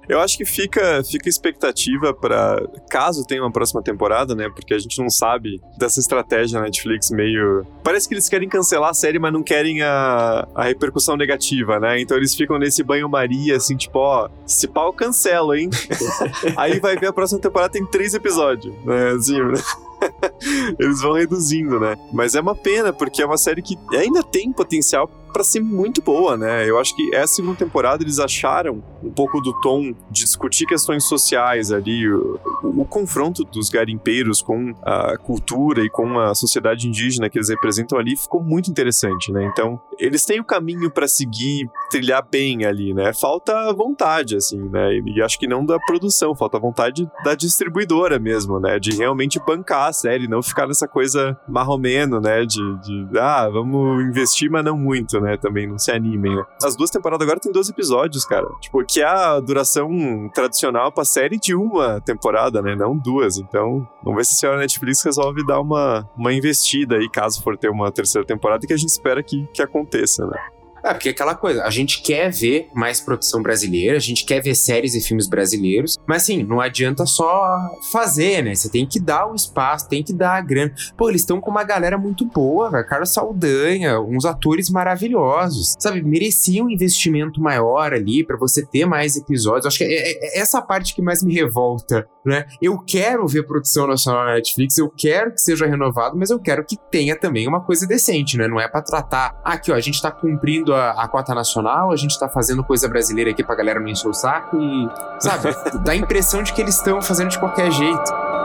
Eu 0.10 0.20
acho 0.20 0.36
que 0.36 0.44
fica, 0.44 1.04
fica 1.04 1.30
expectativa 1.30 2.12
para 2.12 2.68
caso 2.90 3.24
tenha 3.24 3.44
uma 3.44 3.52
próxima 3.52 3.82
temporada, 3.84 4.34
né? 4.34 4.50
Porque 4.50 4.74
a 4.74 4.80
gente 4.80 5.00
não 5.00 5.10
sabe 5.10 5.62
dessa 5.78 6.00
estratégia 6.00 6.60
na 6.60 6.66
Netflix 6.66 7.12
meio. 7.12 7.64
Parece 7.84 8.08
que 8.08 8.16
eles 8.16 8.28
querem 8.28 8.50
cancelar 8.50 8.90
a 8.90 8.94
série, 8.94 9.20
mas 9.20 9.32
não 9.32 9.44
querem 9.44 9.84
a, 9.84 10.48
a 10.56 10.64
repercussão 10.64 11.16
negativa, 11.16 11.80
né? 11.80 12.02
Então 12.02 12.18
eles 12.18 12.34
ficam 12.34 12.58
nesse 12.58 12.82
banho-maria, 12.82 13.56
assim, 13.56 13.78
tipo, 13.78 14.00
ó, 14.00 14.28
se 14.48 14.68
pau, 14.68 14.92
cancelo, 14.92 15.54
hein? 15.54 15.70
Aí 16.58 16.80
vai 16.80 16.98
ver 16.98 17.08
a 17.08 17.14
próxima 17.14 17.40
temporada 17.40 17.72
tem 17.72 17.86
três 17.86 18.16
episódios, 18.16 18.74
né? 18.84 19.12
Assim, 19.12 19.40
né? 19.40 19.62
Eles 20.80 21.02
vão 21.02 21.14
reduzindo, 21.14 21.80
né? 21.80 21.98
Mas 22.12 22.36
é 22.36 22.42
uma 22.42 22.56
pena, 22.56 22.92
porque 22.92 23.22
é 23.22 23.26
uma 23.26 23.38
série 23.38 23.62
que 23.62 23.78
ainda 23.92 24.24
tem 24.24 24.52
potencial 24.52 25.08
para 25.32 25.44
ser 25.44 25.62
muito 25.62 26.02
boa, 26.02 26.38
né? 26.38 26.70
Eu 26.70 26.80
acho 26.80 26.96
que 26.96 27.16
essa 27.16 27.36
segunda 27.36 27.58
temporada 27.58 28.04
eles 28.04 28.20
acharam 28.20 28.84
um 29.04 29.12
pouco 29.12 29.40
do 29.42 29.54
tom 29.62 29.94
de 30.10 30.24
discutir 30.24 30.66
questões 30.66 31.04
sociais 31.06 31.72
ali, 31.72 32.08
o, 32.12 32.40
o, 32.64 32.86
confronto 32.86 33.44
dos 33.44 33.70
garimpeiros 33.70 34.42
com 34.42 34.74
a 34.84 35.18
cultura 35.18 35.84
e 35.84 35.90
com 35.90 36.20
a 36.20 36.34
sociedade 36.36 36.88
indígena 36.88 37.30
que 37.30 37.38
eles 37.38 37.50
representam 37.50 37.98
ali 37.98 38.18
ficou 38.18 38.44
muito 38.44 38.70
interessante, 38.70 39.32
né? 39.32 39.46
Então, 39.46 39.80
eles 39.98 40.26
têm 40.26 40.40
o 40.40 40.44
caminho 40.44 40.90
para 40.90 41.08
seguir, 41.08 41.70
trilhar 41.90 42.26
bem 42.30 42.66
ali, 42.66 42.94
né? 42.94 43.14
Falta 43.14 43.74
vontade, 43.74 44.36
assim, 44.36 44.60
né? 44.70 45.00
E 45.06 45.22
acho 45.22 45.40
que 45.40 45.48
não 45.48 45.66
da 45.66 45.80
produção, 45.80 46.36
falta 46.36 46.60
vontade 46.60 47.10
da 47.24 47.36
distribuidora 47.36 48.20
mesmo, 48.20 48.60
né? 48.60 48.80
De 48.80 48.96
realmente 48.96 49.40
bancar 49.46 49.90
a 49.90 49.94
série, 49.94 50.28
não 50.28 50.42
ficar 50.42 50.68
nessa 50.68 50.88
coisa 50.88 51.38
marromeno, 51.48 52.20
né? 52.20 52.46
De, 52.46 52.80
de 52.82 53.20
ah, 53.20 53.50
vamos 53.50 54.04
investir, 54.04 54.50
mas 54.50 54.64
não 54.64 54.78
muito, 54.78 55.19
né? 55.20 55.38
Também 55.38 55.68
não 55.68 55.78
se 55.78 55.92
animem, 55.92 56.36
né? 56.36 56.44
As 56.64 56.76
duas 56.76 56.90
temporadas 56.90 57.26
agora 57.26 57.40
tem 57.40 57.52
12 57.52 57.72
episódios, 57.72 58.26
cara. 58.26 58.48
Tipo, 58.62 58.84
que 58.86 59.02
é 59.02 59.06
a 59.06 59.40
duração 59.40 60.30
tradicional 60.34 60.92
pra 60.92 61.06
série 61.06 61.38
de 61.38 61.56
uma 61.56 62.02
temporada, 62.02 62.62
né? 62.62 62.76
Não 62.76 62.98
duas. 62.98 63.38
Então, 63.38 63.88
vamos 64.04 64.18
ver 64.18 64.26
se 64.26 64.34
a 64.34 64.38
senhora 64.38 64.60
Netflix 64.60 65.04
resolve 65.04 65.46
dar 65.46 65.60
uma, 65.60 66.10
uma 66.18 66.34
investida 66.34 66.98
aí, 66.98 67.10
caso 67.10 67.42
for 67.42 67.58
ter 67.58 67.70
uma 67.70 67.92
terceira 67.92 68.26
temporada, 68.26 68.66
que 68.66 68.74
a 68.74 68.78
gente 68.78 68.90
espera 68.90 69.22
que, 69.24 69.48
que 69.54 69.62
aconteça, 69.62 70.26
né? 70.26 70.40
É, 70.84 70.94
porque 70.94 71.10
é 71.10 71.12
aquela 71.12 71.36
coisa, 71.36 71.64
a 71.64 71.70
gente 71.70 72.02
quer 72.02 72.32
ver 72.32 72.70
mais 72.74 73.00
produção 73.02 73.42
brasileira, 73.42 73.98
a 73.98 74.02
gente 74.02 74.26
quer 74.26 74.42
ver 74.42 74.56
séries 74.56 74.96
e 74.96 75.02
filmes 75.02 75.28
brasileiros, 75.28 75.98
mas 76.08 76.24
assim, 76.24 76.44
não 76.44 76.62
adianta 76.62 77.06
só 77.06 77.58
fazer, 77.92 78.44
né? 78.44 78.56
Você 78.56 78.70
tem 78.70 78.86
que 78.86 79.00
dar 79.00 79.28
o 79.32 79.36
espaço, 79.36 79.90
tem 79.90 80.04
que 80.04 80.14
dar 80.14 80.38
a 80.38 80.42
grana. 80.42 80.74
Pô, 80.98 81.10
eles 81.10 81.22
estão 81.22 81.40
com 81.42 81.52
uma 81.52 81.64
galera 81.64 81.98
muito 81.98 82.26
boa, 82.26 82.70
velho. 82.70 82.88
Carlos 82.88 83.14
Saldanha, 83.14 84.00
uns 84.00 84.26
atores 84.26 84.70
maravilhosos, 84.70 85.76
sabe? 85.80 86.02
Merecia 86.02 86.64
um 86.64 86.70
investimento 86.70 87.42
maior 87.42 87.94
ali 87.94 88.24
para 88.24 88.38
você 88.38 88.66
ter 88.66 88.86
mais 88.86 89.16
episódios. 89.16 89.66
Acho 89.66 89.80
que 89.80 89.84
é, 89.84 89.88
é, 89.88 90.38
é, 90.38 90.40
essa 90.40 90.62
parte 90.62 90.96
que 90.96 91.02
mais 91.02 91.24
me 91.24 91.34
revolta, 91.34 92.08
né? 92.26 92.46
Eu 92.62 92.78
quero 92.80 93.28
ver 93.28 93.44
produção 93.44 93.88
nacional 93.88 94.26
na 94.26 94.36
Netflix, 94.36 94.78
eu 94.78 94.90
quero 94.90 95.34
que 95.34 95.42
seja 95.42 95.66
renovado, 95.66 96.18
mas 96.18 96.30
eu 96.30 96.40
quero 96.40 96.66
que 96.66 96.78
tenha 96.92 97.18
também 97.18 97.48
uma 97.48 97.62
coisa 97.62 97.88
decente, 97.88 98.38
né? 98.38 98.48
Não 98.48 98.60
é 98.60 98.68
para 98.68 98.82
tratar, 98.82 99.40
ah, 99.44 99.54
aqui 99.54 99.72
ó, 99.72 99.76
a 99.76 99.80
gente 99.80 100.02
tá 100.02 100.12
cumprindo 100.12 100.69
a, 100.74 100.92
a 100.92 101.08
cota 101.08 101.34
nacional, 101.34 101.92
a 101.92 101.96
gente 101.96 102.18
tá 102.18 102.28
fazendo 102.28 102.64
coisa 102.64 102.88
brasileira 102.88 103.32
aqui 103.32 103.44
pra 103.44 103.56
galera 103.56 103.80
não 103.80 103.88
encher 103.88 104.08
o 104.08 104.14
saco 104.14 104.58
e, 104.62 104.90
sabe, 105.20 105.56
dá 105.84 105.94
a 105.94 105.96
impressão 105.96 106.44
de 106.44 106.54
que 106.54 106.62
eles 106.62 106.76
estão 106.76 107.02
fazendo 107.02 107.30
de 107.30 107.40
qualquer 107.40 107.72
jeito. 107.72 108.39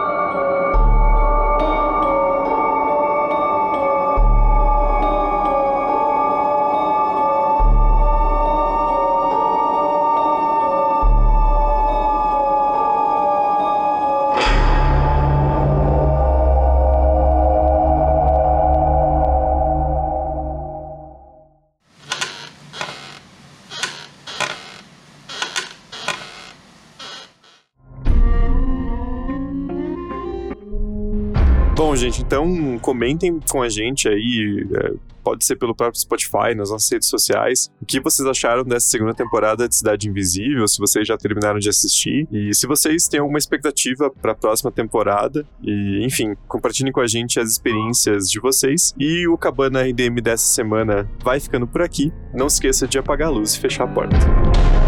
Gente, 32.05 32.23
então 32.23 32.79
comentem 32.81 33.41
com 33.51 33.63
a 33.63 33.69
gente 33.69 34.09
aí. 34.09 34.67
É, 34.75 34.93
pode 35.23 35.45
ser 35.45 35.57
pelo 35.57 35.75
próprio 35.75 35.99
Spotify, 35.99 36.55
nas 36.55 36.71
nossas 36.71 36.91
redes 36.91 37.09
sociais. 37.09 37.71
O 37.81 37.87
que 37.87 37.99
vocês 37.99 38.29
acharam 38.29 38.63
dessa 38.63 38.87
segunda 38.87 39.15
temporada 39.15 39.67
de 39.67 39.75
Cidade 39.75 40.09
Invisível? 40.09 40.69
Se 40.69 40.79
vocês 40.79 41.09
já 41.09 41.17
terminaram 41.17 41.59
de 41.59 41.69
assistir. 41.69 42.29
E 42.31 42.55
se 42.55 42.67
vocês 42.67 43.09
têm 43.09 43.21
alguma 43.21 43.39
expectativa 43.39 44.11
para 44.11 44.33
a 44.33 44.35
próxima 44.35 44.71
temporada. 44.71 45.47
E, 45.63 46.05
enfim, 46.05 46.35
compartilhem 46.47 46.93
com 46.93 47.01
a 47.01 47.07
gente 47.07 47.41
as 47.41 47.51
experiências 47.51 48.31
de 48.31 48.39
vocês. 48.39 48.95
E 48.99 49.27
o 49.27 49.39
Cabana 49.39 49.83
RDM 49.83 50.21
dessa 50.23 50.47
semana 50.47 51.09
vai 51.23 51.41
ficando 51.41 51.67
por 51.67 51.81
aqui. 51.81 52.13
Não 52.35 52.47
esqueça 52.47 52.87
de 52.87 52.99
apagar 52.99 53.29
a 53.29 53.31
luz 53.31 53.55
e 53.55 53.61
fechar 53.61 53.85
a 53.85 53.89
porta. 53.89 54.84